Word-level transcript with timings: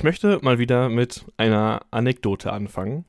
Ich 0.00 0.04
möchte 0.04 0.38
mal 0.40 0.58
wieder 0.58 0.88
mit 0.88 1.26
einer 1.36 1.82
Anekdote 1.90 2.54
anfangen. 2.54 3.04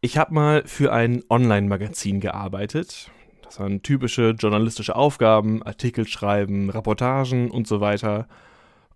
Ich 0.00 0.18
habe 0.18 0.32
mal 0.32 0.62
für 0.66 0.92
ein 0.92 1.24
Online-Magazin 1.28 2.20
gearbeitet. 2.20 3.10
Das 3.42 3.58
waren 3.58 3.82
typische 3.82 4.36
journalistische 4.38 4.94
Aufgaben, 4.94 5.64
Artikel 5.64 6.06
schreiben, 6.06 6.70
Reportagen 6.70 7.50
und 7.50 7.66
so 7.66 7.80
weiter. 7.80 8.28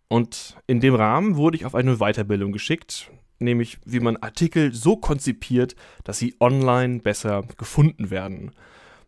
Und 0.06 0.56
in 0.68 0.78
dem 0.78 0.94
Rahmen 0.94 1.34
wurde 1.34 1.56
ich 1.56 1.66
auf 1.66 1.74
eine 1.74 1.96
Weiterbildung 1.96 2.52
geschickt, 2.52 3.10
nämlich 3.40 3.78
wie 3.84 3.98
man 3.98 4.18
Artikel 4.18 4.72
so 4.72 4.96
konzipiert, 4.96 5.74
dass 6.04 6.20
sie 6.20 6.36
online 6.38 7.00
besser 7.00 7.42
gefunden 7.58 8.10
werden. 8.10 8.52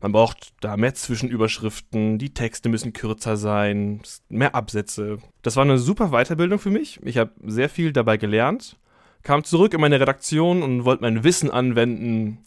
Man 0.00 0.12
braucht 0.12 0.52
da 0.60 0.76
mehr 0.76 0.94
Zwischenüberschriften, 0.94 2.18
die 2.18 2.32
Texte 2.32 2.68
müssen 2.68 2.92
kürzer 2.92 3.36
sein, 3.36 4.00
mehr 4.28 4.54
Absätze. 4.54 5.18
Das 5.42 5.56
war 5.56 5.64
eine 5.64 5.78
super 5.78 6.10
Weiterbildung 6.10 6.60
für 6.60 6.70
mich. 6.70 7.00
Ich 7.02 7.18
habe 7.18 7.32
sehr 7.44 7.68
viel 7.68 7.92
dabei 7.92 8.16
gelernt, 8.16 8.76
kam 9.24 9.42
zurück 9.42 9.74
in 9.74 9.80
meine 9.80 9.98
Redaktion 9.98 10.62
und 10.62 10.84
wollte 10.84 11.02
mein 11.02 11.24
Wissen 11.24 11.50
anwenden 11.50 12.38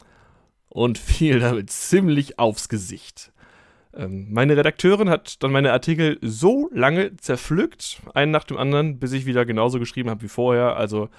und 0.70 0.98
fiel 0.98 1.40
damit 1.40 1.70
ziemlich 1.70 2.40
aufs 2.40 2.70
Gesicht. 2.70 3.34
Ähm, 3.94 4.32
meine 4.32 4.56
Redakteurin 4.56 5.10
hat 5.10 5.44
dann 5.44 5.52
meine 5.52 5.74
Artikel 5.74 6.18
so 6.22 6.70
lange 6.74 7.18
zerpflückt, 7.18 8.02
einen 8.14 8.32
nach 8.32 8.46
dem 8.46 8.58
anderen, 8.58 9.00
bis 9.00 9.12
ich 9.12 9.26
wieder 9.26 9.46
genauso 9.46 9.80
geschrieben 9.80 10.10
habe 10.10 10.22
wie 10.22 10.30
vorher. 10.30 10.78
Also 10.78 11.10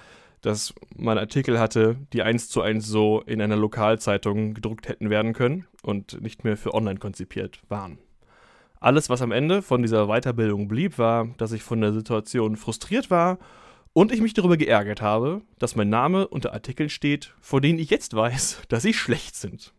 dass 0.43 0.73
man 0.95 1.17
Artikel 1.17 1.59
hatte, 1.59 1.95
die 2.11 2.21
eins 2.21 2.49
zu 2.49 2.61
eins 2.61 2.85
so 2.85 3.21
in 3.21 3.41
einer 3.41 3.55
Lokalzeitung 3.55 4.53
gedruckt 4.53 4.87
hätten 4.87 5.09
werden 5.09 5.33
können 5.33 5.65
und 5.81 6.21
nicht 6.21 6.43
mehr 6.43 6.57
für 6.57 6.73
online 6.73 6.99
konzipiert 6.99 7.61
waren. 7.69 7.97
Alles, 8.79 9.09
was 9.09 9.21
am 9.21 9.31
Ende 9.31 9.61
von 9.61 9.81
dieser 9.81 10.07
Weiterbildung 10.07 10.67
blieb, 10.67 10.97
war, 10.97 11.29
dass 11.37 11.53
ich 11.53 11.63
von 11.63 11.79
der 11.79 11.93
Situation 11.93 12.57
frustriert 12.57 13.09
war 13.09 13.39
und 13.93 14.11
ich 14.11 14.19
mich 14.19 14.33
darüber 14.33 14.57
geärgert 14.57 15.01
habe, 15.01 15.41
dass 15.57 15.77
mein 15.77 15.89
Name 15.89 16.27
unter 16.27 16.53
Artikeln 16.53 16.89
steht, 16.89 17.33
vor 17.39 17.61
denen 17.61 17.79
ich 17.79 17.89
jetzt 17.89 18.13
weiß, 18.13 18.63
dass 18.67 18.83
sie 18.83 18.93
schlecht 18.93 19.37
sind. 19.37 19.73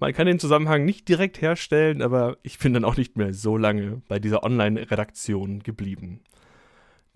Man 0.00 0.14
kann 0.14 0.26
den 0.26 0.38
Zusammenhang 0.38 0.86
nicht 0.86 1.08
direkt 1.08 1.42
herstellen, 1.42 2.00
aber 2.00 2.38
ich 2.42 2.58
bin 2.58 2.72
dann 2.72 2.84
auch 2.84 2.96
nicht 2.96 3.16
mehr 3.18 3.34
so 3.34 3.58
lange 3.58 4.00
bei 4.08 4.18
dieser 4.18 4.44
Online-Redaktion 4.44 5.62
geblieben. 5.62 6.20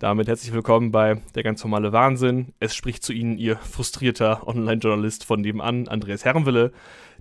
Damit 0.03 0.27
herzlich 0.27 0.53
willkommen 0.53 0.91
bei 0.91 1.23
Der 1.37 1.45
ganz 1.45 1.63
normale 1.63 1.93
Wahnsinn. 1.93 2.55
Es 2.59 2.75
spricht 2.75 3.05
zu 3.05 3.13
Ihnen 3.13 3.39
Ihr 3.39 3.55
frustrierter 3.55 4.49
Online-Journalist 4.49 5.23
von 5.23 5.41
nebenan, 5.41 5.87
Andreas 5.87 6.25
Herrenwille. 6.25 6.73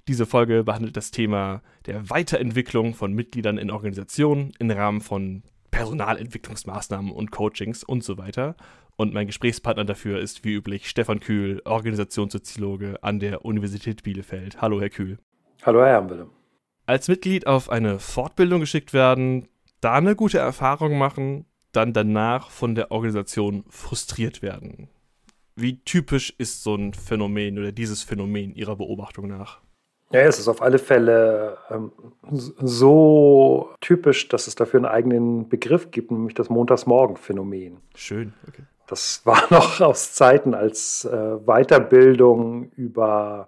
Diese 0.08 0.26
Folge 0.26 0.64
behandelt 0.64 0.98
das 0.98 1.12
Thema 1.12 1.62
der 1.86 2.10
Weiterentwicklung 2.10 2.96
von 2.96 3.14
Mitgliedern 3.14 3.60
in 3.60 3.70
Organisationen 3.70 4.54
im 4.58 4.72
Rahmen 4.72 5.02
von 5.02 5.44
Personalentwicklungsmaßnahmen 5.70 7.12
und 7.12 7.30
Coachings 7.30 7.84
und 7.84 8.04
so 8.04 8.18
weiter. 8.18 8.56
Und 8.96 9.14
mein 9.14 9.28
Gesprächspartner 9.28 9.86
dafür 9.86 10.20
ist 10.20 10.44
wie 10.44 10.56
üblich 10.56 10.90
Stefan 10.90 11.20
Kühl, 11.20 11.62
Organisationssoziologe 11.66 13.04
an 13.04 13.20
der 13.20 13.46
Universität 13.46 14.02
Bielefeld. 14.02 14.60
Hallo, 14.60 14.82
Herr 14.82 14.90
Kühl. 14.90 15.20
Hallo, 15.62 15.82
Herr 15.82 15.90
Herrenwille. 15.90 16.30
Als 16.88 17.10
Mitglied 17.10 17.46
auf 17.46 17.70
eine 17.70 18.00
Fortbildung 18.00 18.60
geschickt 18.60 18.92
werden, 18.92 19.50
da 19.82 19.94
eine 19.94 20.16
gute 20.16 20.40
Erfahrung 20.40 20.98
machen 20.98 21.46
dann 21.72 21.94
danach 21.94 22.50
von 22.50 22.76
der 22.76 22.92
Organisation 22.92 23.64
frustriert 23.70 24.42
werden. 24.42 24.90
Wie 25.56 25.80
typisch 25.84 26.34
ist 26.38 26.64
so 26.64 26.76
ein 26.76 26.94
Phänomen 26.94 27.60
oder 27.60 27.72
dieses 27.72 28.04
Phänomen 28.04 28.56
Ihrer 28.56 28.76
Beobachtung 28.76 29.28
nach? 29.28 29.60
Ja, 30.12 30.22
es 30.22 30.40
ist 30.40 30.50
auf 30.50 30.62
alle 30.62 30.78
Fälle 30.78 31.58
ähm, 31.70 31.92
so 32.30 33.70
typisch, 33.80 34.28
dass 34.28 34.48
es 34.48 34.56
dafür 34.56 34.80
einen 34.80 34.86
eigenen 34.86 35.48
Begriff 35.48 35.92
gibt, 35.92 36.12
nämlich 36.12 36.34
das 36.34 36.50
Montagsmorgen-Phänomen. 36.50 37.78
Schön, 37.96 38.34
okay. 38.48 38.64
Das 38.88 39.26
war 39.26 39.44
noch 39.50 39.80
aus 39.80 40.14
Zeiten, 40.14 40.54
als 40.54 41.06
äh, 41.06 41.38
Weiterbildung 41.46 42.72
über 42.72 43.48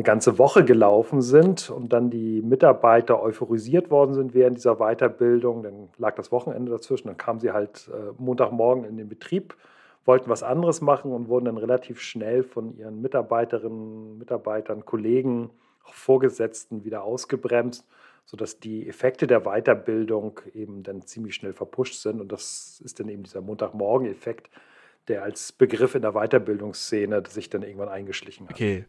eine 0.00 0.06
ganze 0.06 0.38
Woche 0.38 0.64
gelaufen 0.64 1.20
sind 1.20 1.68
und 1.68 1.92
dann 1.92 2.08
die 2.08 2.40
Mitarbeiter 2.40 3.22
euphorisiert 3.22 3.90
worden 3.90 4.14
sind 4.14 4.32
während 4.32 4.56
dieser 4.56 4.76
Weiterbildung, 4.76 5.62
dann 5.62 5.90
lag 5.98 6.14
das 6.14 6.32
Wochenende 6.32 6.72
dazwischen, 6.72 7.08
dann 7.08 7.18
kamen 7.18 7.38
sie 7.38 7.50
halt 7.50 7.90
äh, 7.92 8.14
Montagmorgen 8.16 8.84
in 8.84 8.96
den 8.96 9.10
Betrieb, 9.10 9.54
wollten 10.06 10.30
was 10.30 10.42
anderes 10.42 10.80
machen 10.80 11.12
und 11.12 11.28
wurden 11.28 11.44
dann 11.44 11.58
relativ 11.58 12.00
schnell 12.00 12.42
von 12.44 12.74
ihren 12.78 13.02
Mitarbeiterinnen, 13.02 14.16
Mitarbeitern, 14.16 14.86
Kollegen, 14.86 15.50
Vorgesetzten 15.84 16.82
wieder 16.82 17.02
ausgebremst, 17.02 17.86
sodass 18.24 18.58
die 18.58 18.88
Effekte 18.88 19.26
der 19.26 19.40
Weiterbildung 19.40 20.40
eben 20.54 20.82
dann 20.82 21.02
ziemlich 21.02 21.34
schnell 21.34 21.52
verpusht 21.52 22.00
sind. 22.00 22.22
Und 22.22 22.32
das 22.32 22.80
ist 22.82 23.00
dann 23.00 23.10
eben 23.10 23.24
dieser 23.24 23.42
Montagmorgen-Effekt, 23.42 24.48
der 25.08 25.24
als 25.24 25.52
Begriff 25.52 25.94
in 25.94 26.00
der 26.00 26.12
Weiterbildungsszene 26.12 27.22
sich 27.28 27.50
dann 27.50 27.62
irgendwann 27.62 27.90
eingeschlichen 27.90 28.48
hat. 28.48 28.54
Okay, 28.54 28.86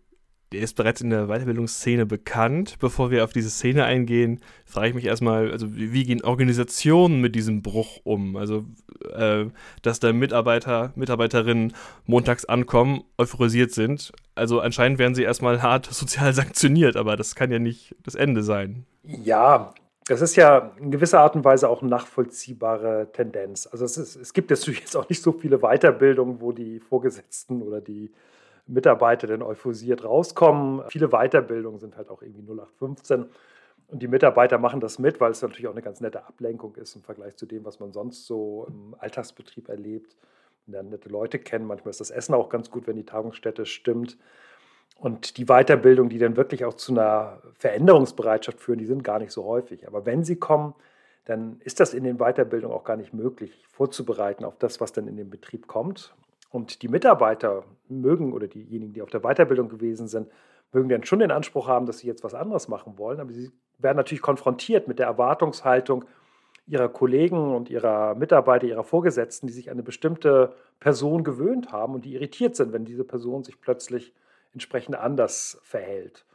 der 0.51 0.61
ist 0.61 0.75
bereits 0.75 1.01
in 1.01 1.09
der 1.09 1.27
Weiterbildungsszene 1.27 2.05
bekannt. 2.05 2.77
Bevor 2.79 3.09
wir 3.09 3.23
auf 3.23 3.31
diese 3.31 3.49
Szene 3.49 3.85
eingehen, 3.85 4.41
frage 4.65 4.89
ich 4.89 4.93
mich 4.93 5.05
erstmal, 5.05 5.51
also 5.51 5.75
wie, 5.75 6.03
gehen 6.03 6.23
Organisationen 6.23 7.21
mit 7.21 7.35
diesem 7.35 7.61
Bruch 7.61 8.01
um? 8.03 8.35
Also, 8.35 8.65
äh, 9.13 9.45
dass 9.81 9.99
da 9.99 10.11
Mitarbeiter, 10.11 10.91
Mitarbeiterinnen 10.95 11.73
montags 12.05 12.45
ankommen, 12.45 13.03
euphorisiert 13.17 13.71
sind. 13.71 14.11
Also 14.35 14.59
anscheinend 14.59 14.99
werden 14.99 15.15
sie 15.15 15.23
erstmal 15.23 15.61
hart 15.61 15.85
sozial 15.91 16.33
sanktioniert, 16.33 16.97
aber 16.97 17.15
das 17.15 17.35
kann 17.35 17.51
ja 17.51 17.59
nicht 17.59 17.95
das 18.03 18.15
Ende 18.15 18.43
sein. 18.43 18.85
Ja, 19.03 19.73
das 20.07 20.21
ist 20.21 20.35
ja 20.35 20.71
in 20.79 20.91
gewisser 20.91 21.21
Art 21.21 21.35
und 21.35 21.45
Weise 21.45 21.69
auch 21.69 21.81
eine 21.81 21.89
nachvollziehbare 21.89 23.09
Tendenz. 23.13 23.67
Also 23.71 23.85
es, 23.85 23.97
ist, 23.97 24.15
es 24.17 24.33
gibt 24.33 24.49
natürlich 24.49 24.81
jetzt 24.81 24.97
auch 24.97 25.07
nicht 25.07 25.21
so 25.21 25.31
viele 25.31 25.59
Weiterbildungen, 25.59 26.41
wo 26.41 26.51
die 26.51 26.79
Vorgesetzten 26.79 27.61
oder 27.61 27.79
die 27.79 28.11
Mitarbeiter 28.71 29.27
dann 29.27 29.41
euphorisiert 29.41 30.03
rauskommen. 30.03 30.83
Viele 30.89 31.09
Weiterbildungen 31.09 31.79
sind 31.79 31.97
halt 31.97 32.09
auch 32.09 32.21
irgendwie 32.21 32.41
0815. 32.41 33.25
Und 33.87 34.01
die 34.01 34.07
Mitarbeiter 34.07 34.57
machen 34.57 34.79
das 34.79 34.99
mit, 34.99 35.19
weil 35.19 35.31
es 35.31 35.41
natürlich 35.41 35.67
auch 35.67 35.73
eine 35.73 35.81
ganz 35.81 35.99
nette 35.99 36.25
Ablenkung 36.25 36.75
ist 36.75 36.95
im 36.95 37.03
Vergleich 37.03 37.35
zu 37.35 37.45
dem, 37.45 37.65
was 37.65 37.79
man 37.79 37.91
sonst 37.91 38.25
so 38.25 38.65
im 38.69 38.95
Alltagsbetrieb 38.97 39.67
erlebt. 39.67 40.15
Man 40.65 40.73
lernt 40.73 40.91
nette 40.91 41.09
Leute 41.09 41.39
kennen. 41.39 41.65
Manchmal 41.65 41.89
ist 41.89 41.99
das 41.99 42.11
Essen 42.11 42.33
auch 42.33 42.49
ganz 42.49 42.71
gut, 42.71 42.87
wenn 42.87 42.95
die 42.95 43.05
Tagungsstätte 43.05 43.65
stimmt. 43.65 44.17
Und 44.95 45.37
die 45.37 45.45
Weiterbildung, 45.45 46.09
die 46.09 46.19
dann 46.19 46.37
wirklich 46.37 46.63
auch 46.63 46.75
zu 46.75 46.93
einer 46.93 47.41
Veränderungsbereitschaft 47.55 48.59
führen, 48.59 48.79
die 48.79 48.85
sind 48.85 49.03
gar 49.03 49.19
nicht 49.19 49.31
so 49.31 49.43
häufig. 49.43 49.87
Aber 49.87 50.05
wenn 50.05 50.23
sie 50.23 50.37
kommen, 50.37 50.73
dann 51.25 51.59
ist 51.63 51.79
das 51.79 51.93
in 51.93 52.03
den 52.03 52.17
Weiterbildungen 52.17 52.75
auch 52.75 52.83
gar 52.83 52.97
nicht 52.97 53.13
möglich, 53.13 53.51
vorzubereiten 53.71 54.45
auf 54.45 54.57
das, 54.57 54.79
was 54.79 54.93
dann 54.93 55.07
in 55.07 55.17
den 55.17 55.29
Betrieb 55.29 55.67
kommt. 55.67 56.13
Und 56.49 56.81
die 56.81 56.87
Mitarbeiter 56.87 57.63
mögen 57.99 58.31
oder 58.33 58.47
diejenigen, 58.47 58.93
die 58.93 59.01
auf 59.01 59.09
der 59.09 59.21
Weiterbildung 59.21 59.67
gewesen 59.67 60.07
sind, 60.07 60.29
mögen 60.71 60.89
dann 60.89 61.03
schon 61.03 61.19
den 61.19 61.31
Anspruch 61.31 61.67
haben, 61.67 61.85
dass 61.85 61.99
sie 61.99 62.07
jetzt 62.07 62.23
was 62.23 62.33
anderes 62.33 62.67
machen 62.67 62.97
wollen. 62.97 63.19
Aber 63.19 63.33
sie 63.33 63.51
werden 63.79 63.97
natürlich 63.97 64.21
konfrontiert 64.21 64.87
mit 64.87 64.99
der 64.99 65.07
Erwartungshaltung 65.07 66.05
ihrer 66.67 66.89
Kollegen 66.89 67.53
und 67.53 67.69
ihrer 67.69 68.15
Mitarbeiter, 68.15 68.65
ihrer 68.65 68.83
Vorgesetzten, 68.83 69.47
die 69.47 69.53
sich 69.53 69.69
an 69.69 69.73
eine 69.73 69.83
bestimmte 69.83 70.53
Person 70.79 71.23
gewöhnt 71.23 71.71
haben 71.71 71.95
und 71.95 72.05
die 72.05 72.13
irritiert 72.13 72.55
sind, 72.55 72.71
wenn 72.71 72.85
diese 72.85 73.03
Person 73.03 73.43
sich 73.43 73.59
plötzlich 73.59 74.13
entsprechend 74.53 74.95
anders 74.95 75.59
verhält. 75.63 76.25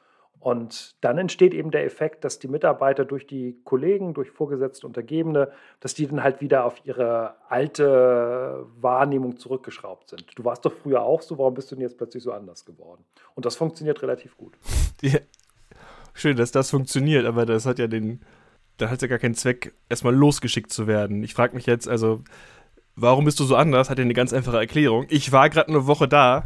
Und 0.47 0.95
dann 1.01 1.19
entsteht 1.19 1.55
eben 1.55 1.73
der 1.73 1.84
Effekt, 1.84 2.23
dass 2.23 2.39
die 2.39 2.47
Mitarbeiter 2.47 3.05
durch 3.05 3.27
die 3.27 3.59
Kollegen, 3.65 4.15
durch 4.15 4.31
Vorgesetzte, 4.31 4.87
Untergebene, 4.87 5.51
dass 5.81 5.95
die 5.95 6.07
dann 6.07 6.23
halt 6.23 6.41
wieder 6.41 6.65
auf 6.65 6.77
ihre 6.84 7.34
alte 7.49 8.65
Wahrnehmung 8.81 9.39
zurückgeschraubt 9.39 10.09
sind. 10.09 10.25
Du 10.37 10.45
warst 10.45 10.65
doch 10.65 10.73
früher 10.73 11.03
auch 11.03 11.21
so, 11.21 11.37
warum 11.37 11.55
bist 11.55 11.73
du 11.73 11.75
denn 11.75 11.83
jetzt 11.83 11.99
plötzlich 11.99 12.23
so 12.23 12.31
anders 12.31 12.65
geworden? 12.65 13.03
Und 13.34 13.45
das 13.45 13.57
funktioniert 13.57 14.01
relativ 14.03 14.37
gut. 14.37 14.57
Ja. 15.03 15.19
Schön, 16.15 16.37
dass 16.37 16.53
das 16.53 16.71
funktioniert, 16.71 17.27
aber 17.27 17.45
das 17.45 17.67
hat 17.67 17.81
ja 17.81 17.89
den, 17.89 18.21
da 18.77 18.89
hat 18.89 19.03
ja 19.03 19.09
gar 19.09 19.19
keinen 19.19 19.34
Zweck, 19.34 19.75
erstmal 19.89 20.15
losgeschickt 20.15 20.73
zu 20.73 20.87
werden. 20.87 21.25
Ich 21.25 21.34
frage 21.34 21.57
mich 21.57 21.67
jetzt, 21.67 21.89
also, 21.89 22.23
warum 22.95 23.25
bist 23.25 23.41
du 23.41 23.45
so 23.45 23.57
anders? 23.57 23.91
Hat 23.91 23.99
ja 23.99 24.05
eine 24.05 24.15
ganz 24.15 24.33
einfache 24.33 24.59
Erklärung. 24.59 25.07
Ich 25.09 25.33
war 25.33 25.51
gerade 25.51 25.71
eine 25.71 25.89
Woche 25.89 26.07
da 26.07 26.45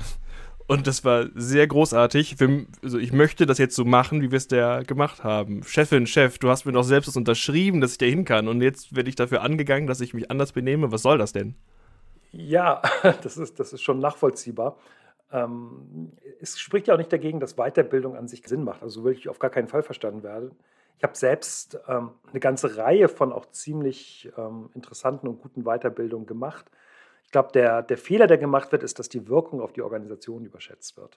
und 0.70 0.86
das 0.86 1.04
war 1.04 1.26
sehr 1.34 1.66
großartig. 1.66 2.36
Also 2.80 2.98
ich 2.98 3.12
möchte 3.12 3.44
das 3.44 3.58
jetzt 3.58 3.74
so 3.74 3.84
machen, 3.84 4.22
wie 4.22 4.30
wir 4.30 4.36
es 4.36 4.46
da 4.46 4.84
gemacht 4.84 5.24
haben. 5.24 5.64
Chefin, 5.64 6.06
Chef, 6.06 6.38
du 6.38 6.48
hast 6.48 6.64
mir 6.64 6.70
doch 6.70 6.84
selbst 6.84 7.08
das 7.08 7.16
unterschrieben, 7.16 7.80
dass 7.80 7.90
ich 7.90 7.98
da 7.98 8.06
hin 8.06 8.24
kann. 8.24 8.46
Und 8.46 8.62
jetzt 8.62 8.94
werde 8.94 9.08
ich 9.08 9.16
dafür 9.16 9.42
angegangen, 9.42 9.88
dass 9.88 10.00
ich 10.00 10.14
mich 10.14 10.30
anders 10.30 10.52
benehme. 10.52 10.92
Was 10.92 11.02
soll 11.02 11.18
das 11.18 11.32
denn? 11.32 11.56
Ja, 12.30 12.82
das 13.22 13.36
ist, 13.36 13.58
das 13.58 13.72
ist 13.72 13.82
schon 13.82 13.98
nachvollziehbar. 13.98 14.76
Ähm, 15.32 16.12
es 16.40 16.56
spricht 16.60 16.86
ja 16.86 16.94
auch 16.94 16.98
nicht 16.98 17.12
dagegen, 17.12 17.40
dass 17.40 17.56
Weiterbildung 17.56 18.14
an 18.14 18.28
sich 18.28 18.46
Sinn 18.46 18.62
macht. 18.62 18.84
Also 18.84 19.02
will 19.02 19.14
ich 19.14 19.28
auf 19.28 19.40
gar 19.40 19.50
keinen 19.50 19.66
Fall 19.66 19.82
verstanden 19.82 20.22
werden. 20.22 20.52
Ich 20.98 21.02
habe 21.02 21.16
selbst 21.16 21.80
ähm, 21.88 22.10
eine 22.30 22.38
ganze 22.38 22.76
Reihe 22.76 23.08
von 23.08 23.32
auch 23.32 23.46
ziemlich 23.50 24.30
ähm, 24.38 24.70
interessanten 24.74 25.26
und 25.26 25.42
guten 25.42 25.64
Weiterbildungen 25.64 26.28
gemacht. 26.28 26.66
Ich 27.30 27.32
glaube, 27.32 27.50
der, 27.52 27.82
der 27.82 27.96
Fehler, 27.96 28.26
der 28.26 28.38
gemacht 28.38 28.72
wird, 28.72 28.82
ist, 28.82 28.98
dass 28.98 29.08
die 29.08 29.28
Wirkung 29.28 29.60
auf 29.60 29.72
die 29.72 29.82
Organisation 29.82 30.44
überschätzt 30.44 30.96
wird. 30.96 31.16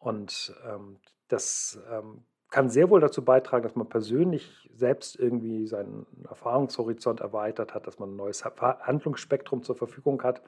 Und 0.00 0.52
ähm, 0.66 0.98
das 1.28 1.78
ähm, 1.92 2.24
kann 2.50 2.68
sehr 2.68 2.90
wohl 2.90 2.98
dazu 2.98 3.24
beitragen, 3.24 3.62
dass 3.62 3.76
man 3.76 3.88
persönlich 3.88 4.68
selbst 4.74 5.14
irgendwie 5.14 5.68
seinen 5.68 6.08
Erfahrungshorizont 6.28 7.20
erweitert 7.20 7.72
hat, 7.72 7.86
dass 7.86 8.00
man 8.00 8.10
ein 8.10 8.16
neues 8.16 8.44
Handlungsspektrum 8.44 9.62
zur 9.62 9.76
Verfügung 9.76 10.24
hat. 10.24 10.42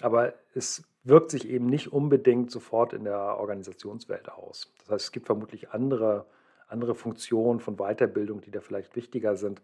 Aber 0.00 0.34
es 0.54 0.82
wirkt 1.04 1.30
sich 1.30 1.48
eben 1.48 1.66
nicht 1.66 1.92
unbedingt 1.92 2.50
sofort 2.50 2.92
in 2.92 3.04
der 3.04 3.38
Organisationswelt 3.38 4.28
aus. 4.28 4.72
Das 4.80 4.90
heißt, 4.90 5.04
es 5.04 5.12
gibt 5.12 5.26
vermutlich 5.26 5.70
andere, 5.70 6.26
andere 6.66 6.96
Funktionen 6.96 7.60
von 7.60 7.76
Weiterbildung, 7.76 8.40
die 8.40 8.50
da 8.50 8.60
vielleicht 8.60 8.96
wichtiger 8.96 9.36
sind, 9.36 9.62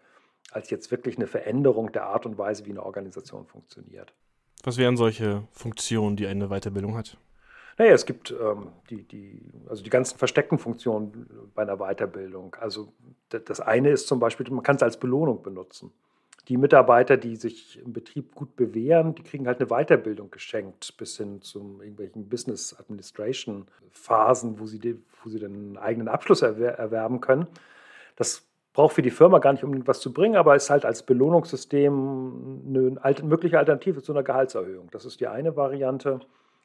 als 0.53 0.71
jetzt 0.71 0.93
wirklich 0.93 1.17
eine 1.17 1.27
Veränderung 1.27 1.91
der 1.91 2.05
Art 2.05 2.27
und 2.27 2.39
Weise, 2.39 2.65
wie 2.65 2.71
eine 2.71 2.85
Organisation 2.85 3.45
funktioniert. 3.45 4.15
Was 4.67 4.79
wären 4.79 4.97
solche 4.97 5.45
Funktionen, 5.53 6.17
die 6.17 6.27
eine 6.27 6.49
Weiterbildung 6.49 6.97
hat? 6.97 7.17
Naja, 7.79 7.93
es 7.93 8.05
gibt 8.05 8.33
ähm, 8.33 8.73
die, 8.91 9.05
die, 9.05 9.41
also 9.69 9.85
die 9.85 9.91
ganzen 9.91 10.19
versteckten 10.19 10.59
Funktionen 10.59 11.51
bei 11.55 11.63
einer 11.63 11.77
Weiterbildung. 11.77 12.57
Also 12.59 12.93
das 13.29 13.61
eine 13.61 13.91
ist 13.91 14.09
zum 14.09 14.19
Beispiel, 14.19 14.51
man 14.51 14.65
kann 14.65 14.75
es 14.75 14.83
als 14.83 14.99
Belohnung 14.99 15.41
benutzen. 15.45 15.93
Die 16.49 16.57
Mitarbeiter, 16.57 17.17
die 17.17 17.37
sich 17.37 17.79
im 17.79 17.93
Betrieb 17.93 18.35
gut 18.35 18.57
bewähren, 18.57 19.15
die 19.15 19.23
kriegen 19.23 19.47
halt 19.47 19.61
eine 19.61 19.69
Weiterbildung 19.69 20.33
geschenkt, 20.33 20.97
bis 20.97 21.17
hin 21.17 21.43
zu 21.43 21.79
irgendwelchen 21.81 22.29
Business 22.29 22.75
Administration 22.77 23.67
Phasen, 23.93 24.59
wo 24.59 24.67
sie, 24.67 25.01
wo 25.23 25.31
sie 25.31 25.39
den 25.39 25.77
eigenen 25.77 26.09
Abschluss 26.09 26.43
erwer 26.43 26.77
erwerben 26.77 27.21
können. 27.21 27.47
Das 28.17 28.46
braucht 28.76 28.94
für 28.94 29.00
die 29.00 29.11
Firma 29.11 29.38
gar 29.38 29.55
nicht 29.55 29.64
unbedingt 29.64 29.88
was 29.88 30.00
zu 30.00 30.12
bringen, 30.12 30.37
aber 30.37 30.55
ist 30.55 30.69
halt 30.69 30.84
als 30.84 31.02
Belohnungssystem 31.02 32.99
eine 33.02 33.23
mögliche 33.23 33.58
Alternative 33.58 34.02
zu 34.02 34.12
einer 34.12 34.23
Gehaltserhöhung. 34.23 34.90
Das 34.90 35.06
ist 35.06 35.19
die 35.19 35.28
eine 35.28 35.56
Variante. 35.56 36.20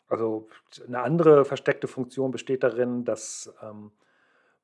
Also 0.10 0.50
eine 0.86 1.00
andere 1.00 1.46
versteckte 1.46 1.88
Funktion 1.88 2.32
besteht 2.32 2.64
darin, 2.64 3.06
dass 3.06 3.54
ähm, 3.64 3.92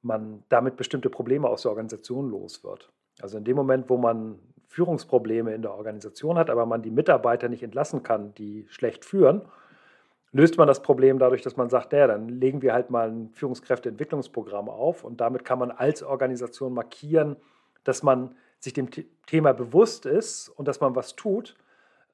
man 0.01 0.43
damit 0.49 0.75
bestimmte 0.75 1.09
Probleme 1.09 1.47
aus 1.47 1.61
der 1.61 1.71
Organisation 1.71 2.29
los 2.29 2.65
wird. 2.65 2.91
Also 3.21 3.37
in 3.37 3.45
dem 3.45 3.55
Moment, 3.55 3.89
wo 3.89 3.95
man 3.95 4.39
Führungsprobleme 4.67 5.55
in 5.55 5.61
der 5.61 5.73
Organisation 5.73 6.37
hat, 6.37 6.49
aber 6.49 6.65
man 6.65 6.81
die 6.81 6.91
Mitarbeiter 6.91 7.47
nicht 7.47 7.63
entlassen 7.63 8.03
kann, 8.03 8.33
die 8.33 8.65
schlecht 8.67 9.05
führen, 9.05 9.41
löst 10.31 10.57
man 10.57 10.67
das 10.67 10.81
Problem 10.81 11.19
dadurch, 11.19 11.41
dass 11.41 11.57
man 11.57 11.69
sagt, 11.69 11.91
naja, 11.91 12.07
dann 12.07 12.29
legen 12.29 12.61
wir 12.61 12.73
halt 12.73 12.89
mal 12.89 13.09
ein 13.09 13.29
Führungskräfteentwicklungsprogramm 13.33 14.69
auf 14.69 15.03
und 15.03 15.21
damit 15.21 15.45
kann 15.45 15.59
man 15.59 15.71
als 15.71 16.03
Organisation 16.03 16.73
markieren, 16.73 17.37
dass 17.83 18.03
man 18.03 18.35
sich 18.59 18.73
dem 18.73 18.89
Thema 19.25 19.53
bewusst 19.53 20.05
ist 20.05 20.49
und 20.49 20.67
dass 20.67 20.81
man 20.81 20.95
was 20.95 21.15
tut 21.15 21.55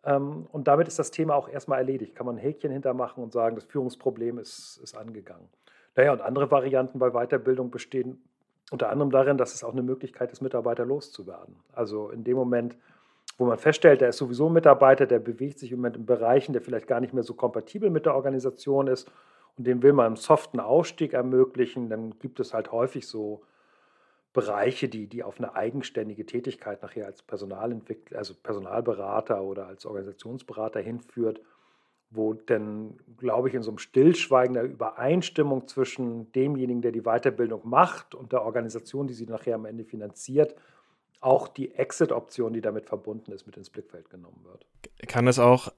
ähm, 0.03 0.47
und 0.51 0.67
damit 0.67 0.87
ist 0.87 0.99
das 0.99 1.11
Thema 1.11 1.35
auch 1.35 1.49
erstmal 1.49 1.79
erledigt. 1.79 2.15
Kann 2.15 2.25
man 2.25 2.35
ein 2.35 2.41
Häkchen 2.41 2.71
hintermachen 2.71 3.23
und 3.23 3.31
sagen, 3.31 3.55
das 3.55 3.65
Führungsproblem 3.65 4.37
ist, 4.37 4.79
ist 4.83 4.95
angegangen. 4.95 5.47
Naja, 5.95 6.11
und 6.11 6.21
andere 6.21 6.51
Varianten 6.51 6.99
bei 6.99 7.11
Weiterbildung 7.11 7.71
bestehen 7.71 8.21
unter 8.71 8.89
anderem 8.89 9.11
darin, 9.11 9.37
dass 9.37 9.53
es 9.53 9.63
auch 9.63 9.73
eine 9.73 9.83
Möglichkeit 9.83 10.31
ist, 10.31 10.41
Mitarbeiter 10.41 10.85
loszuwerden. 10.85 11.55
Also 11.73 12.09
in 12.09 12.23
dem 12.23 12.35
Moment, 12.35 12.75
wo 13.37 13.45
man 13.45 13.57
feststellt, 13.57 14.01
der 14.01 14.09
ist 14.09 14.17
sowieso 14.17 14.47
ein 14.47 14.53
Mitarbeiter, 14.53 15.05
der 15.05 15.19
bewegt 15.19 15.59
sich 15.59 15.71
im 15.71 15.79
Moment 15.79 15.97
in 15.97 16.05
Bereichen, 16.05 16.53
der 16.53 16.61
vielleicht 16.61 16.87
gar 16.87 16.99
nicht 16.99 17.13
mehr 17.13 17.23
so 17.23 17.33
kompatibel 17.33 17.89
mit 17.89 18.05
der 18.05 18.15
Organisation 18.15 18.87
ist 18.87 19.11
und 19.57 19.65
dem 19.65 19.81
will 19.81 19.93
man 19.93 20.07
einen 20.07 20.15
soften 20.15 20.59
Ausstieg 20.59 21.13
ermöglichen, 21.13 21.89
dann 21.89 22.17
gibt 22.19 22.39
es 22.39 22.53
halt 22.53 22.71
häufig 22.71 23.07
so 23.07 23.41
Bereiche, 24.33 24.89
die, 24.89 25.05
die 25.07 25.23
auf 25.23 25.37
eine 25.37 25.55
eigenständige 25.55 26.25
Tätigkeit 26.25 26.81
nachher 26.81 27.05
als 27.05 27.21
Personalentwickler, 27.21 28.17
also 28.17 28.33
Personalberater 28.33 29.43
oder 29.43 29.67
als 29.67 29.85
Organisationsberater 29.85 30.79
hinführt, 30.79 31.39
wo 32.09 32.33
dann, 32.33 32.97
glaube 33.17 33.49
ich, 33.49 33.55
in 33.55 33.61
so 33.61 33.69
einem 33.69 33.77
Stillschweigen 33.77 34.55
der 34.55 34.63
Übereinstimmung 34.63 35.67
zwischen 35.67 36.31
demjenigen, 36.31 36.81
der 36.81 36.91
die 36.91 37.03
Weiterbildung 37.03 37.61
macht 37.63 38.15
und 38.15 38.31
der 38.31 38.43
Organisation, 38.43 39.05
die 39.05 39.13
sie 39.13 39.27
nachher 39.27 39.55
am 39.55 39.65
Ende 39.65 39.83
finanziert, 39.83 40.55
auch 41.23 41.47
die 41.47 41.73
Exit-Option, 41.73 42.53
die 42.53 42.61
damit 42.61 42.85
verbunden 42.85 43.31
ist, 43.31 43.45
mit 43.45 43.57
ins 43.57 43.69
Blickfeld 43.69 44.09
genommen 44.09 44.43
wird. 44.43 44.65
Kann 45.07 45.25
das 45.25 45.39
auch 45.39 45.71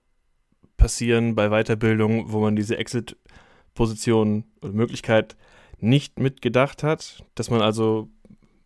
passieren 0.77 1.35
bei 1.35 1.49
Weiterbildung, 1.49 2.31
wo 2.31 2.39
man 2.39 2.55
diese 2.55 2.77
Exit-Position 2.77 4.45
oder 4.61 4.73
Möglichkeit 4.73 5.35
nicht 5.79 6.19
mitgedacht 6.19 6.83
hat, 6.83 7.23
dass 7.35 7.49
man 7.49 7.61
also 7.61 8.09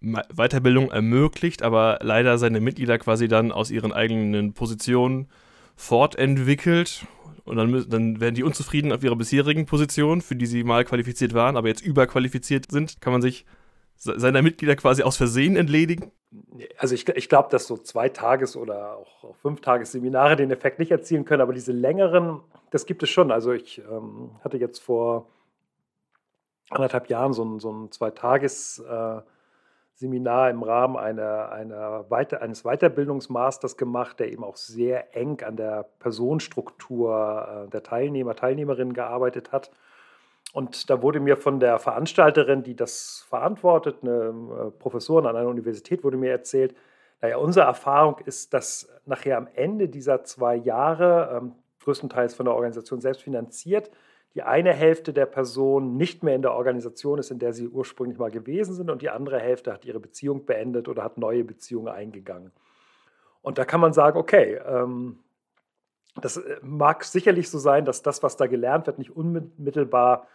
Weiterbildung 0.01 0.91
ermöglicht, 0.91 1.61
aber 1.61 1.99
leider 2.01 2.37
seine 2.37 2.61
Mitglieder 2.61 2.97
quasi 2.97 3.27
dann 3.27 3.51
aus 3.51 3.69
ihren 3.69 3.91
eigenen 3.91 4.53
Positionen 4.53 5.27
fortentwickelt 5.75 7.05
und 7.43 7.57
dann, 7.57 7.89
dann 7.89 8.19
werden 8.21 8.35
die 8.35 8.43
unzufrieden 8.43 8.93
auf 8.93 9.03
ihrer 9.03 9.15
bisherigen 9.15 9.65
Position, 9.65 10.21
für 10.21 10.35
die 10.35 10.45
sie 10.45 10.63
mal 10.63 10.85
qualifiziert 10.85 11.33
waren, 11.33 11.57
aber 11.57 11.67
jetzt 11.67 11.81
überqualifiziert 11.81 12.71
sind, 12.71 13.01
kann 13.01 13.11
man 13.11 13.21
sich 13.21 13.45
seiner 13.99 14.41
Mitglieder 14.41 14.75
quasi 14.75 15.03
aus 15.03 15.17
Versehen 15.17 15.55
entledigen? 15.55 16.11
Also 16.77 16.95
ich, 16.95 17.07
ich 17.07 17.29
glaube, 17.29 17.49
dass 17.49 17.67
so 17.67 17.77
zwei 17.77 18.09
Tages- 18.09 18.55
oder 18.55 18.97
auch, 18.97 19.35
fünf 19.35 19.61
Tages-Seminare 19.61 20.35
den 20.35 20.51
Effekt 20.51 20.79
nicht 20.79 20.91
erzielen 20.91 21.25
können, 21.25 21.41
aber 21.41 21.53
diese 21.53 21.71
längeren, 21.71 22.41
das 22.71 22.85
gibt 22.85 23.03
es 23.03 23.09
schon. 23.09 23.31
Also 23.31 23.51
ich 23.51 23.79
ähm, 23.79 24.31
hatte 24.43 24.57
jetzt 24.57 24.79
vor 24.79 25.27
anderthalb 26.69 27.09
Jahren 27.09 27.33
so 27.33 27.43
ein, 27.43 27.59
so 27.59 27.71
ein 27.71 27.91
Zwei-Tages- 27.91 28.79
äh, 28.79 29.21
Seminar 29.99 30.49
im 30.49 30.63
Rahmen 30.63 30.95
einer, 30.95 31.51
einer 31.51 32.09
Weiter-, 32.09 32.41
eines 32.41 32.63
Weiterbildungsmasters 32.63 33.75
gemacht, 33.75 34.21
der 34.21 34.31
eben 34.31 34.45
auch 34.45 34.55
sehr 34.55 35.13
eng 35.13 35.41
an 35.41 35.57
der 35.57 35.83
Personenstruktur 35.99 37.65
äh, 37.65 37.69
der 37.69 37.83
Teilnehmer, 37.83 38.33
Teilnehmerinnen 38.33 38.93
gearbeitet 38.93 39.51
hat. 39.51 39.71
Und 40.53 40.89
da 40.89 41.01
wurde 41.01 41.19
mir 41.19 41.37
von 41.37 41.59
der 41.59 41.77
Veranstalterin, 41.77 42.63
die 42.63 42.75
das 42.75 43.25
verantwortet, 43.29 43.97
eine 44.01 44.33
äh, 44.67 44.71
Professorin 44.71 45.27
an 45.27 45.35
einer 45.35 45.49
Universität, 45.49 46.03
wurde 46.03 46.17
mir 46.17 46.31
erzählt, 46.31 46.75
naja, 47.21 47.37
unsere 47.37 47.65
Erfahrung 47.65 48.17
ist, 48.25 48.53
dass 48.53 48.89
nachher 49.05 49.37
am 49.37 49.47
Ende 49.53 49.89
dieser 49.89 50.23
zwei 50.23 50.55
Jahre, 50.55 51.37
ähm, 51.37 51.55
größtenteils 51.83 52.33
von 52.33 52.45
der 52.45 52.55
Organisation 52.55 53.01
selbst 53.01 53.23
finanziert, 53.23 53.91
die 54.35 54.43
eine 54.43 54.73
Hälfte 54.73 55.11
der 55.11 55.25
Personen 55.25 55.97
nicht 55.97 56.23
mehr 56.23 56.35
in 56.35 56.41
der 56.41 56.53
Organisation 56.53 57.19
ist, 57.19 57.31
in 57.31 57.39
der 57.39 57.53
sie 57.53 57.67
ursprünglich 57.67 58.19
mal 58.19 58.31
gewesen 58.31 58.73
sind, 58.73 58.89
und 58.89 59.01
die 59.01 59.09
andere 59.09 59.39
Hälfte 59.39 59.73
hat 59.73 59.85
ihre 59.85 59.99
Beziehung 59.99 60.45
beendet 60.45 60.87
oder 60.87 61.03
hat 61.03 61.17
neue 61.17 61.43
Beziehungen 61.43 61.87
eingegangen. 61.87 62.51
Und 63.41 63.57
da 63.57 63.65
kann 63.65 63.79
man 63.79 63.93
sagen, 63.93 64.17
okay, 64.17 64.59
ähm, 64.65 65.19
das 66.15 66.37
äh, 66.37 66.57
mag 66.61 67.03
sicherlich 67.03 67.49
so 67.49 67.57
sein, 67.59 67.85
dass 67.85 68.01
das, 68.01 68.23
was 68.23 68.37
da 68.37 68.47
gelernt 68.47 68.87
wird, 68.87 68.99
nicht 68.99 69.15
unmittelbar 69.15 70.27